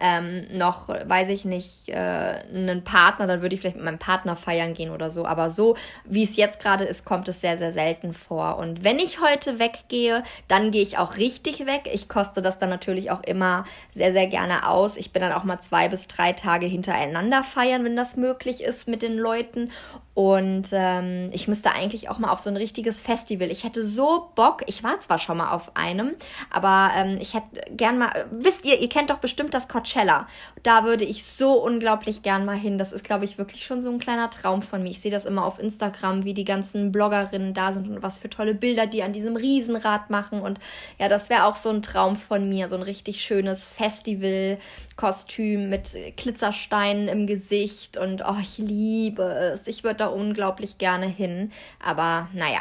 ähm, 0.00 0.46
noch, 0.52 0.88
weiß 0.88 1.30
ich 1.30 1.44
nicht, 1.46 1.88
äh, 1.88 1.94
einen 1.94 2.84
Partner, 2.84 3.26
dann 3.26 3.40
würde 3.40 3.54
ich 3.54 3.60
vielleicht 3.60 3.76
mit 3.76 3.84
meinem 3.84 3.98
Partner 3.98 4.36
feiern 4.36 4.74
gehen 4.74 4.90
oder 4.90 5.10
so. 5.10 5.24
Aber 5.24 5.48
so, 5.48 5.76
wie 6.04 6.24
es 6.24 6.36
jetzt 6.36 6.60
gerade 6.60 6.84
ist, 6.84 7.06
kommt 7.06 7.26
es 7.28 7.40
sehr, 7.40 7.56
sehr 7.56 7.72
selten 7.72 8.12
vor. 8.12 8.58
Und 8.58 8.84
wenn 8.84 8.98
ich 8.98 9.20
heute 9.20 9.58
weggehe, 9.58 10.22
dann 10.46 10.72
gehe 10.72 10.82
ich 10.82 10.98
auch 10.98 11.16
richtig 11.16 11.66
weg. 11.66 11.88
Ich 11.92 12.08
koste 12.08 12.42
das 12.42 12.58
dann 12.58 12.68
natürlich 12.68 13.10
auch 13.10 13.22
immer 13.22 13.64
sehr, 13.94 14.12
sehr 14.12 14.26
gerne 14.26 14.68
aus. 14.68 14.96
Ich 14.96 15.12
bin 15.12 15.22
dann 15.22 15.32
auch 15.32 15.44
mal 15.44 15.60
zwei 15.60 15.88
bis 15.88 16.06
drei 16.06 16.34
Tage 16.34 16.66
hintereinander 16.66 17.42
feiern, 17.42 17.84
wenn 17.84 17.96
das 17.96 18.16
möglich 18.16 18.62
ist 18.62 18.88
mit 18.88 19.00
den 19.00 19.16
Leuten. 19.16 19.70
Und 20.18 20.70
ähm, 20.72 21.30
ich 21.30 21.46
müsste 21.46 21.70
eigentlich 21.70 22.08
auch 22.08 22.18
mal 22.18 22.32
auf 22.32 22.40
so 22.40 22.50
ein 22.50 22.56
richtiges 22.56 23.00
Festival. 23.00 23.52
Ich 23.52 23.62
hätte 23.62 23.86
so 23.86 24.32
Bock. 24.34 24.64
Ich 24.66 24.82
war 24.82 24.98
zwar 24.98 25.20
schon 25.20 25.36
mal 25.36 25.52
auf 25.52 25.76
einem, 25.76 26.16
aber 26.50 26.90
ähm, 26.96 27.18
ich 27.20 27.34
hätte 27.34 27.46
gern 27.70 27.98
mal. 27.98 28.26
Wisst 28.32 28.64
ihr, 28.64 28.80
ihr 28.80 28.88
kennt 28.88 29.10
doch 29.10 29.18
bestimmt 29.18 29.54
das 29.54 29.68
Coachella. 29.68 30.26
Da 30.64 30.82
würde 30.82 31.04
ich 31.04 31.22
so 31.22 31.62
unglaublich 31.62 32.22
gern 32.22 32.44
mal 32.44 32.56
hin. 32.56 32.78
Das 32.78 32.90
ist, 32.90 33.04
glaube 33.04 33.26
ich, 33.26 33.38
wirklich 33.38 33.64
schon 33.64 33.80
so 33.80 33.90
ein 33.90 34.00
kleiner 34.00 34.28
Traum 34.28 34.62
von 34.62 34.82
mir. 34.82 34.90
Ich 34.90 35.00
sehe 35.00 35.12
das 35.12 35.24
immer 35.24 35.44
auf 35.44 35.60
Instagram, 35.60 36.24
wie 36.24 36.34
die 36.34 36.42
ganzen 36.42 36.90
Bloggerinnen 36.90 37.54
da 37.54 37.72
sind 37.72 37.88
und 37.88 38.02
was 38.02 38.18
für 38.18 38.28
tolle 38.28 38.54
Bilder 38.54 38.88
die 38.88 39.04
an 39.04 39.12
diesem 39.12 39.36
Riesenrad 39.36 40.10
machen. 40.10 40.40
Und 40.40 40.58
ja, 40.98 41.08
das 41.08 41.30
wäre 41.30 41.44
auch 41.44 41.54
so 41.54 41.70
ein 41.70 41.80
Traum 41.80 42.16
von 42.16 42.48
mir. 42.48 42.68
So 42.68 42.74
ein 42.74 42.82
richtig 42.82 43.22
schönes 43.22 43.68
Festival 43.68 44.58
Kostüm 44.98 45.68
mit 45.70 45.96
Glitzersteinen 46.16 47.06
im 47.06 47.28
Gesicht 47.28 47.96
und 47.96 48.22
oh, 48.26 48.36
ich 48.42 48.58
liebe 48.58 49.22
es. 49.22 49.68
Ich 49.68 49.84
würde 49.84 49.98
da 49.98 50.06
unglaublich 50.08 50.76
gerne 50.76 51.06
hin. 51.06 51.52
Aber 51.82 52.28
naja. 52.34 52.60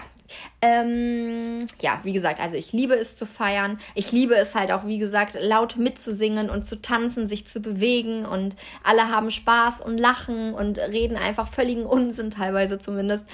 Ähm, 0.61 1.65
ja, 1.79 1.99
wie 2.03 2.13
gesagt, 2.13 2.39
also 2.39 2.55
ich 2.55 2.73
liebe 2.73 2.93
es 2.93 3.15
zu 3.15 3.25
feiern. 3.25 3.79
Ich 3.95 4.11
liebe 4.11 4.35
es 4.35 4.53
halt 4.53 4.71
auch, 4.71 4.85
wie 4.85 4.99
gesagt, 4.99 5.35
laut 5.41 5.77
mitzusingen 5.77 6.49
und 6.49 6.65
zu 6.65 6.79
tanzen, 6.79 7.27
sich 7.27 7.47
zu 7.47 7.59
bewegen 7.59 8.25
und 8.25 8.55
alle 8.83 9.09
haben 9.09 9.31
Spaß 9.31 9.81
und 9.81 9.97
lachen 9.97 10.53
und 10.53 10.77
reden 10.77 11.17
einfach 11.17 11.47
völligen 11.47 11.85
Unsinn, 11.85 12.29
teilweise 12.29 12.77
zumindest. 12.77 13.25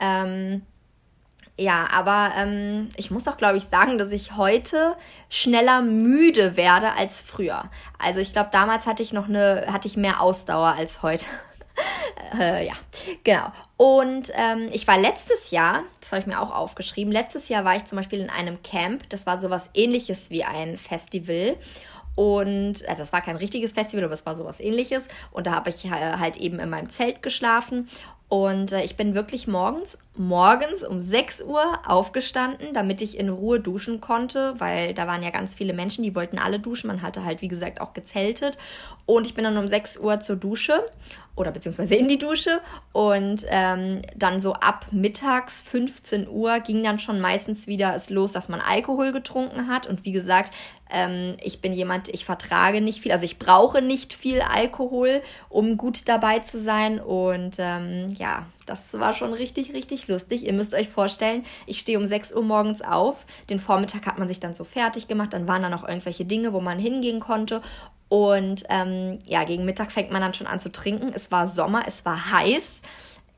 Ähm, 0.00 0.62
ja, 1.58 1.86
aber 1.90 2.32
ähm, 2.36 2.88
ich 2.96 3.10
muss 3.10 3.28
auch, 3.28 3.36
glaube 3.36 3.58
ich, 3.58 3.64
sagen, 3.64 3.98
dass 3.98 4.10
ich 4.10 4.36
heute 4.36 4.96
schneller 5.28 5.82
müde 5.82 6.56
werde 6.56 6.92
als 6.92 7.20
früher. 7.20 7.64
Also 7.98 8.20
ich 8.20 8.32
glaube, 8.32 8.48
damals 8.52 8.86
hatte 8.86 9.02
ich 9.02 9.12
noch 9.12 9.28
eine, 9.28 9.66
hatte 9.70 9.86
ich 9.86 9.96
mehr 9.96 10.20
Ausdauer 10.20 10.74
als 10.76 11.02
heute. 11.02 11.26
äh, 12.38 12.66
ja, 12.66 12.74
genau. 13.22 13.52
Und 13.76 14.32
ähm, 14.34 14.68
ich 14.72 14.86
war 14.86 14.98
letztes 14.98 15.50
Jahr, 15.50 15.82
das 16.00 16.12
habe 16.12 16.20
ich 16.20 16.26
mir 16.26 16.40
auch 16.40 16.50
aufgeschrieben, 16.54 17.12
letztes 17.12 17.48
Jahr 17.48 17.64
war 17.64 17.76
ich 17.76 17.84
zum 17.84 17.96
Beispiel 17.96 18.20
in 18.20 18.30
einem 18.30 18.62
Camp. 18.62 19.08
Das 19.10 19.26
war 19.26 19.38
sowas 19.38 19.70
ähnliches 19.74 20.30
wie 20.30 20.44
ein 20.44 20.78
Festival. 20.78 21.56
Und, 22.14 22.86
also 22.88 23.02
es 23.02 23.12
war 23.12 23.22
kein 23.22 23.36
richtiges 23.36 23.72
Festival, 23.72 24.04
aber 24.04 24.14
es 24.14 24.26
war 24.26 24.36
sowas 24.36 24.60
ähnliches. 24.60 25.06
Und 25.30 25.46
da 25.46 25.52
habe 25.52 25.70
ich 25.70 25.90
halt 25.90 26.36
eben 26.36 26.58
in 26.60 26.70
meinem 26.70 26.90
Zelt 26.90 27.22
geschlafen. 27.22 27.88
Und 28.32 28.72
äh, 28.72 28.82
ich 28.82 28.96
bin 28.96 29.14
wirklich 29.14 29.46
morgens, 29.46 29.98
morgens 30.16 30.82
um 30.82 31.02
6 31.02 31.42
Uhr 31.42 31.80
aufgestanden, 31.86 32.72
damit 32.72 33.02
ich 33.02 33.18
in 33.18 33.28
Ruhe 33.28 33.60
duschen 33.60 34.00
konnte, 34.00 34.54
weil 34.56 34.94
da 34.94 35.06
waren 35.06 35.22
ja 35.22 35.28
ganz 35.28 35.54
viele 35.54 35.74
Menschen, 35.74 36.02
die 36.02 36.14
wollten 36.14 36.38
alle 36.38 36.58
duschen. 36.58 36.86
Man 36.86 37.02
hatte 37.02 37.26
halt, 37.26 37.42
wie 37.42 37.48
gesagt, 37.48 37.82
auch 37.82 37.92
gezeltet. 37.92 38.56
Und 39.04 39.26
ich 39.26 39.34
bin 39.34 39.44
dann 39.44 39.58
um 39.58 39.68
6 39.68 39.98
Uhr 39.98 40.20
zur 40.20 40.36
Dusche 40.36 40.82
oder 41.34 41.50
beziehungsweise 41.50 41.94
in 41.94 42.08
die 42.08 42.18
Dusche 42.18 42.60
und 42.92 43.46
ähm, 43.48 44.02
dann 44.14 44.40
so 44.40 44.52
ab 44.54 44.86
mittags 44.90 45.62
15 45.62 46.28
Uhr 46.28 46.60
ging 46.60 46.82
dann 46.82 46.98
schon 46.98 47.20
meistens 47.20 47.66
wieder 47.66 47.94
es 47.94 48.10
los, 48.10 48.32
dass 48.32 48.48
man 48.48 48.60
Alkohol 48.60 49.12
getrunken 49.12 49.68
hat 49.68 49.86
und 49.86 50.04
wie 50.04 50.12
gesagt, 50.12 50.52
ähm, 50.90 51.36
ich 51.42 51.62
bin 51.62 51.72
jemand, 51.72 52.08
ich 52.08 52.24
vertrage 52.24 52.80
nicht 52.80 53.00
viel, 53.00 53.12
also 53.12 53.24
ich 53.24 53.38
brauche 53.38 53.80
nicht 53.80 54.12
viel 54.12 54.42
Alkohol, 54.42 55.22
um 55.48 55.78
gut 55.78 56.08
dabei 56.08 56.40
zu 56.40 56.60
sein 56.60 57.00
und 57.00 57.56
ähm, 57.58 58.14
ja, 58.18 58.46
das 58.66 58.92
war 58.98 59.12
schon 59.12 59.32
richtig, 59.32 59.72
richtig 59.74 60.08
lustig. 60.08 60.46
Ihr 60.46 60.52
müsst 60.52 60.74
euch 60.74 60.88
vorstellen, 60.88 61.44
ich 61.66 61.80
stehe 61.80 61.98
um 61.98 62.06
6 62.06 62.34
Uhr 62.34 62.42
morgens 62.42 62.82
auf. 62.82 63.26
Den 63.50 63.58
Vormittag 63.58 64.06
hat 64.06 64.18
man 64.18 64.28
sich 64.28 64.40
dann 64.40 64.54
so 64.54 64.64
fertig 64.64 65.08
gemacht. 65.08 65.32
Dann 65.32 65.48
waren 65.48 65.62
da 65.62 65.68
noch 65.68 65.86
irgendwelche 65.86 66.24
Dinge, 66.24 66.52
wo 66.52 66.60
man 66.60 66.78
hingehen 66.78 67.20
konnte. 67.20 67.60
Und 68.12 68.64
ähm, 68.68 69.20
ja, 69.24 69.42
gegen 69.44 69.64
Mittag 69.64 69.90
fängt 69.90 70.10
man 70.10 70.20
dann 70.20 70.34
schon 70.34 70.46
an 70.46 70.60
zu 70.60 70.70
trinken. 70.70 71.12
Es 71.14 71.30
war 71.30 71.48
Sommer, 71.48 71.84
es 71.86 72.04
war 72.04 72.30
heiß. 72.30 72.82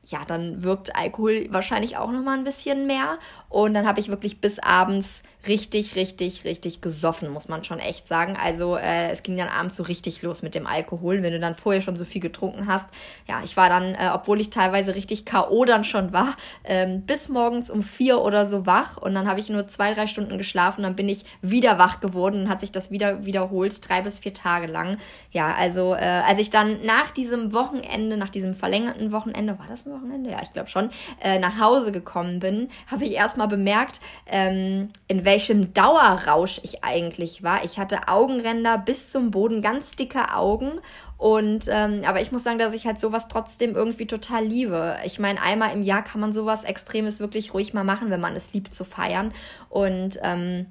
Ja, 0.03 0.25
dann 0.27 0.63
wirkt 0.63 0.97
Alkohol 0.97 1.47
wahrscheinlich 1.49 1.95
auch 1.95 2.11
noch 2.11 2.21
mal 2.21 2.37
ein 2.37 2.43
bisschen 2.43 2.85
mehr. 2.85 3.17
Und 3.47 3.73
dann 3.73 3.87
habe 3.87 4.01
ich 4.01 4.09
wirklich 4.09 4.41
bis 4.41 4.59
abends 4.59 5.23
richtig, 5.47 5.95
richtig, 5.95 6.45
richtig 6.45 6.81
gesoffen, 6.81 7.29
muss 7.29 7.47
man 7.47 7.63
schon 7.63 7.79
echt 7.79 8.07
sagen. 8.07 8.35
Also 8.41 8.77
äh, 8.77 9.09
es 9.11 9.23
ging 9.23 9.37
dann 9.37 9.47
abends 9.47 9.77
so 9.77 9.83
richtig 9.83 10.21
los 10.21 10.41
mit 10.41 10.55
dem 10.55 10.67
Alkohol, 10.67 11.23
wenn 11.23 11.33
du 11.33 11.39
dann 11.39 11.55
vorher 11.55 11.81
schon 11.81 11.95
so 11.95 12.05
viel 12.05 12.21
getrunken 12.21 12.67
hast. 12.67 12.87
Ja, 13.27 13.41
ich 13.43 13.55
war 13.57 13.69
dann, 13.69 13.95
äh, 13.95 14.09
obwohl 14.13 14.41
ich 14.41 14.49
teilweise 14.49 14.95
richtig 14.95 15.25
K.O. 15.25 15.65
dann 15.65 15.83
schon 15.83 16.13
war, 16.13 16.35
ähm, 16.63 17.01
bis 17.01 17.29
morgens 17.29 17.69
um 17.69 17.83
vier 17.83 18.21
oder 18.21 18.45
so 18.47 18.65
wach 18.65 18.97
und 18.97 19.13
dann 19.13 19.27
habe 19.27 19.39
ich 19.39 19.49
nur 19.49 19.67
zwei, 19.67 19.93
drei 19.93 20.07
Stunden 20.07 20.37
geschlafen, 20.37 20.83
dann 20.83 20.95
bin 20.95 21.09
ich 21.09 21.25
wieder 21.41 21.77
wach 21.77 21.99
geworden 21.99 22.43
und 22.43 22.49
hat 22.49 22.61
sich 22.61 22.71
das 22.71 22.91
wieder 22.91 23.25
wiederholt, 23.25 23.87
drei 23.87 24.01
bis 24.01 24.19
vier 24.19 24.33
Tage 24.33 24.67
lang. 24.67 24.97
Ja, 25.31 25.53
also 25.53 25.93
äh, 25.93 25.97
als 25.97 26.39
ich 26.39 26.49
dann 26.49 26.85
nach 26.85 27.09
diesem 27.09 27.53
Wochenende, 27.53 28.17
nach 28.17 28.29
diesem 28.29 28.55
verlängerten 28.55 29.11
Wochenende, 29.11 29.57
war 29.59 29.67
das 29.69 29.85
ein 29.85 29.93
Wochenende? 29.93 30.31
Ja, 30.31 30.41
ich 30.41 30.53
glaube 30.53 30.69
schon, 30.69 30.89
äh, 31.21 31.39
nach 31.39 31.59
Hause 31.59 31.91
gekommen 31.91 32.39
bin, 32.39 32.69
habe 32.89 33.05
ich 33.05 33.11
erstmal 33.11 33.47
bemerkt, 33.47 33.99
ähm, 34.27 34.89
in 35.07 35.25
welchem 35.25 35.34
welchem 35.35 35.73
Dauerrausch 35.73 36.61
ich 36.63 36.85
eigentlich 36.85 37.43
war. 37.43 37.65
Ich 37.65 37.77
hatte 37.77 38.07
Augenränder 38.07 38.77
bis 38.77 39.09
zum 39.09 39.31
Boden, 39.31 39.61
ganz 39.61 39.97
dicke 39.97 40.33
Augen. 40.33 40.79
Und 41.17 41.67
ähm, 41.69 42.03
aber 42.05 42.21
ich 42.21 42.31
muss 42.31 42.43
sagen, 42.43 42.57
dass 42.57 42.73
ich 42.73 42.85
halt 42.85 43.01
sowas 43.01 43.27
trotzdem 43.27 43.75
irgendwie 43.75 44.07
total 44.07 44.45
liebe. 44.45 44.95
Ich 45.03 45.19
meine, 45.19 45.41
einmal 45.41 45.73
im 45.73 45.83
Jahr 45.83 46.05
kann 46.05 46.21
man 46.21 46.31
sowas 46.31 46.63
Extremes 46.63 47.19
wirklich 47.19 47.53
ruhig 47.53 47.73
mal 47.73 47.83
machen, 47.83 48.11
wenn 48.11 48.21
man 48.21 48.33
es 48.33 48.53
liebt 48.53 48.73
zu 48.73 48.85
feiern. 48.85 49.33
Und 49.67 50.17
ähm, 50.23 50.67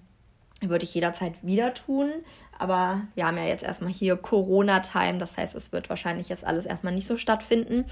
würde 0.62 0.84
ich 0.84 0.94
jederzeit 0.94 1.34
wieder 1.42 1.74
tun. 1.74 2.10
Aber 2.58 3.02
wir 3.14 3.26
haben 3.26 3.36
ja 3.36 3.44
jetzt 3.44 3.64
erstmal 3.64 3.92
hier 3.92 4.16
Corona-Time. 4.16 5.18
Das 5.18 5.36
heißt, 5.36 5.54
es 5.54 5.72
wird 5.72 5.90
wahrscheinlich 5.90 6.30
jetzt 6.30 6.46
alles 6.46 6.64
erstmal 6.64 6.94
nicht 6.94 7.06
so 7.06 7.18
stattfinden. 7.18 7.84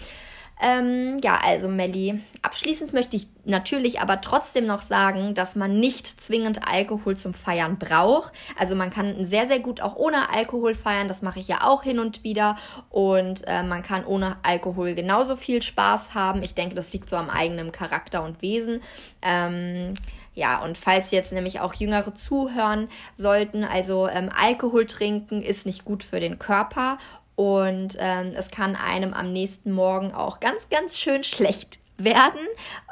Ähm, 0.60 1.18
ja, 1.22 1.40
also 1.42 1.68
Melli, 1.68 2.20
abschließend 2.42 2.92
möchte 2.92 3.16
ich 3.16 3.26
natürlich 3.44 4.00
aber 4.00 4.20
trotzdem 4.20 4.66
noch 4.66 4.82
sagen, 4.82 5.34
dass 5.34 5.56
man 5.56 5.80
nicht 5.80 6.06
zwingend 6.06 6.66
Alkohol 6.66 7.16
zum 7.16 7.34
Feiern 7.34 7.78
braucht. 7.78 8.32
Also 8.56 8.76
man 8.76 8.90
kann 8.90 9.26
sehr, 9.26 9.48
sehr 9.48 9.58
gut 9.58 9.80
auch 9.80 9.96
ohne 9.96 10.30
Alkohol 10.30 10.74
feiern. 10.74 11.08
Das 11.08 11.22
mache 11.22 11.40
ich 11.40 11.48
ja 11.48 11.62
auch 11.62 11.82
hin 11.82 11.98
und 11.98 12.22
wieder. 12.22 12.56
Und 12.90 13.42
äh, 13.46 13.64
man 13.64 13.82
kann 13.82 14.04
ohne 14.04 14.36
Alkohol 14.42 14.94
genauso 14.94 15.36
viel 15.36 15.62
Spaß 15.62 16.14
haben. 16.14 16.42
Ich 16.42 16.54
denke, 16.54 16.76
das 16.76 16.92
liegt 16.92 17.08
so 17.08 17.16
am 17.16 17.30
eigenen 17.30 17.72
Charakter 17.72 18.22
und 18.22 18.40
Wesen. 18.42 18.82
Ähm, 19.20 19.94
ja, 20.34 20.62
und 20.64 20.78
falls 20.78 21.10
jetzt 21.10 21.32
nämlich 21.32 21.60
auch 21.60 21.74
Jüngere 21.74 22.14
zuhören 22.14 22.88
sollten, 23.16 23.64
also 23.64 24.08
ähm, 24.08 24.30
Alkohol 24.34 24.86
trinken 24.86 25.42
ist 25.42 25.66
nicht 25.66 25.84
gut 25.84 26.02
für 26.04 26.20
den 26.20 26.38
Körper 26.38 26.98
und 27.42 27.96
ähm, 27.98 28.34
es 28.36 28.52
kann 28.52 28.76
einem 28.76 29.12
am 29.12 29.32
nächsten 29.32 29.72
Morgen 29.72 30.12
auch 30.14 30.38
ganz, 30.38 30.68
ganz 30.68 30.96
schön 30.96 31.24
schlecht 31.24 31.80
werden. 31.98 32.38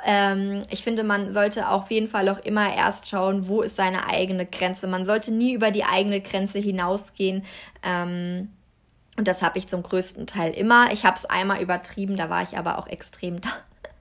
Ähm, 0.05 0.63
ich 0.71 0.83
finde, 0.83 1.05
man 1.05 1.31
sollte 1.31 1.69
auf 1.69 1.93
jeden 1.93 2.09
Fall 2.09 2.29
auch 2.29 2.41
immer 2.41 2.75
erst 2.75 3.09
schauen, 3.09 3.47
wo 3.47 3.63
ist 3.63 3.77
seine 3.77 4.09
eigene 4.09 4.47
Grenze. 4.47 4.89
Man 4.89 5.05
sollte 5.05 5.31
nie 5.31 5.53
über 5.53 5.71
die 5.71 5.85
eigene 5.85 6.21
Grenze 6.21 6.59
hinausgehen. 6.59 7.45
Ähm, 7.85 8.51
und 9.17 9.29
das 9.29 9.41
habe 9.41 9.57
ich 9.57 9.69
zum 9.69 9.85
größten 9.85 10.27
Teil 10.27 10.53
immer. 10.53 10.93
Ich 10.93 11.05
habe 11.05 11.17
es 11.17 11.27
einmal 11.27 11.63
übertrieben, 11.63 12.17
da 12.17 12.29
war 12.29 12.43
ich 12.43 12.59
aber 12.59 12.77
auch 12.81 12.89
extrem 12.89 13.41
da 13.41 13.51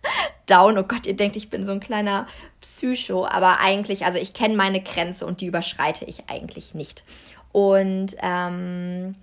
down. 0.48 0.80
Oh 0.80 0.84
Gott, 0.84 1.06
ihr 1.06 1.16
denkt, 1.16 1.36
ich 1.36 1.52
bin 1.52 1.64
so 1.64 1.74
ein 1.74 1.80
kleiner 1.80 2.26
Psycho. 2.60 3.28
Aber 3.28 3.60
eigentlich, 3.60 4.04
also 4.04 4.18
ich 4.18 4.34
kenne 4.34 4.56
meine 4.56 4.82
Grenze 4.82 5.28
und 5.28 5.42
die 5.42 5.46
überschreite 5.46 6.06
ich 6.06 6.24
eigentlich 6.28 6.74
nicht. 6.74 7.04
Und 7.52 8.16
ähm, 8.20 9.14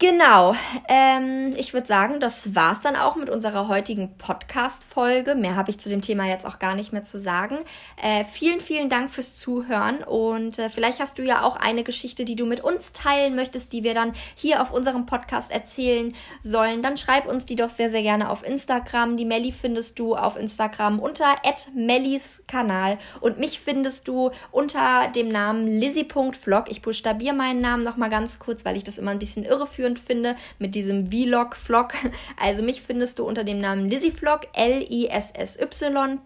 Genau, 0.00 0.56
ähm, 0.88 1.54
ich 1.56 1.72
würde 1.72 1.86
sagen, 1.86 2.18
das 2.18 2.54
war's 2.56 2.80
dann 2.80 2.96
auch 2.96 3.14
mit 3.14 3.30
unserer 3.30 3.68
heutigen 3.68 4.18
Podcast-Folge. 4.18 5.36
Mehr 5.36 5.54
habe 5.54 5.70
ich 5.70 5.78
zu 5.78 5.88
dem 5.88 6.02
Thema 6.02 6.26
jetzt 6.26 6.44
auch 6.44 6.58
gar 6.58 6.74
nicht 6.74 6.92
mehr 6.92 7.04
zu 7.04 7.16
sagen. 7.16 7.58
Äh, 8.02 8.24
vielen, 8.24 8.58
vielen 8.58 8.90
Dank 8.90 9.08
fürs 9.08 9.36
Zuhören 9.36 10.02
und 10.02 10.58
äh, 10.58 10.68
vielleicht 10.68 10.98
hast 10.98 11.18
du 11.18 11.22
ja 11.22 11.42
auch 11.42 11.54
eine 11.54 11.84
Geschichte, 11.84 12.24
die 12.24 12.34
du 12.34 12.44
mit 12.44 12.60
uns 12.60 12.92
teilen 12.92 13.36
möchtest, 13.36 13.72
die 13.72 13.84
wir 13.84 13.94
dann 13.94 14.14
hier 14.34 14.60
auf 14.60 14.72
unserem 14.72 15.06
Podcast 15.06 15.52
erzählen 15.52 16.12
sollen. 16.42 16.82
Dann 16.82 16.96
schreib 16.96 17.26
uns 17.26 17.46
die 17.46 17.56
doch 17.56 17.70
sehr, 17.70 17.88
sehr 17.88 18.02
gerne 18.02 18.30
auf 18.30 18.44
Instagram. 18.44 19.16
Die 19.16 19.24
Melli 19.24 19.52
findest 19.52 20.00
du 20.00 20.16
auf 20.16 20.36
Instagram 20.36 20.98
unter 20.98 21.36
@mellis 21.72 22.42
Kanal 22.48 22.98
und 23.20 23.38
mich 23.38 23.60
findest 23.60 24.08
du 24.08 24.32
unter 24.50 25.08
dem 25.14 25.28
Namen 25.28 25.68
lizzy.vlog. 25.68 26.64
Ich 26.68 26.82
buchstabiere 26.82 27.34
meinen 27.34 27.60
Namen 27.60 27.84
noch 27.84 27.96
mal 27.96 28.10
ganz 28.10 28.40
kurz, 28.40 28.64
weil 28.64 28.76
ich 28.76 28.84
das 28.84 28.98
immer 28.98 29.12
ein 29.12 29.18
bisschen 29.20 29.44
irreführend 29.44 29.93
schön 29.94 29.96
finde 29.96 30.36
mit 30.58 30.74
diesem 30.74 31.10
Vlog-Vlog. 31.10 31.94
Also 32.40 32.62
mich 32.62 32.82
findest 32.82 33.18
du 33.18 33.24
unter 33.24 33.44
dem 33.44 33.60
Namen 33.60 33.88
LizzyVlog, 33.88 34.48
L-I-S-S-Y. 34.54 36.18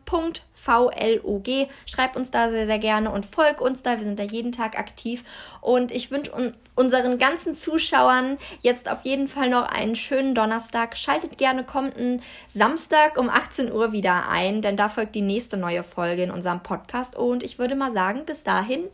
V-L-O-G. 0.54 1.68
Schreib 1.86 2.16
uns 2.16 2.30
da 2.32 2.50
sehr, 2.50 2.66
sehr 2.66 2.80
gerne 2.80 3.10
und 3.10 3.24
folg 3.24 3.60
uns 3.60 3.82
da. 3.82 3.96
Wir 3.96 4.04
sind 4.04 4.18
da 4.18 4.24
jeden 4.24 4.50
Tag 4.50 4.76
aktiv. 4.76 5.22
Und 5.60 5.92
ich 5.92 6.10
wünsche 6.10 6.32
un 6.32 6.54
unseren 6.74 7.18
ganzen 7.18 7.56
Zuschauern 7.56 8.38
jetzt 8.60 8.88
auf 8.88 9.04
jeden 9.04 9.26
Fall 9.26 9.50
noch 9.50 9.64
einen 9.64 9.96
schönen 9.96 10.34
Donnerstag. 10.34 10.96
Schaltet 10.96 11.36
gerne 11.36 11.64
kommenden 11.64 12.22
Samstag 12.54 13.18
um 13.18 13.28
18 13.28 13.72
Uhr 13.72 13.90
wieder 13.90 14.28
ein, 14.28 14.62
denn 14.62 14.76
da 14.76 14.88
folgt 14.88 15.16
die 15.16 15.22
nächste 15.22 15.56
neue 15.56 15.82
Folge 15.82 16.22
in 16.22 16.30
unserem 16.30 16.62
Podcast. 16.62 17.16
Und 17.16 17.42
ich 17.42 17.58
würde 17.58 17.74
mal 17.74 17.90
sagen, 17.90 18.24
bis 18.26 18.44
dahin, 18.44 18.84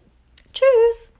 tschüss! 0.55 1.14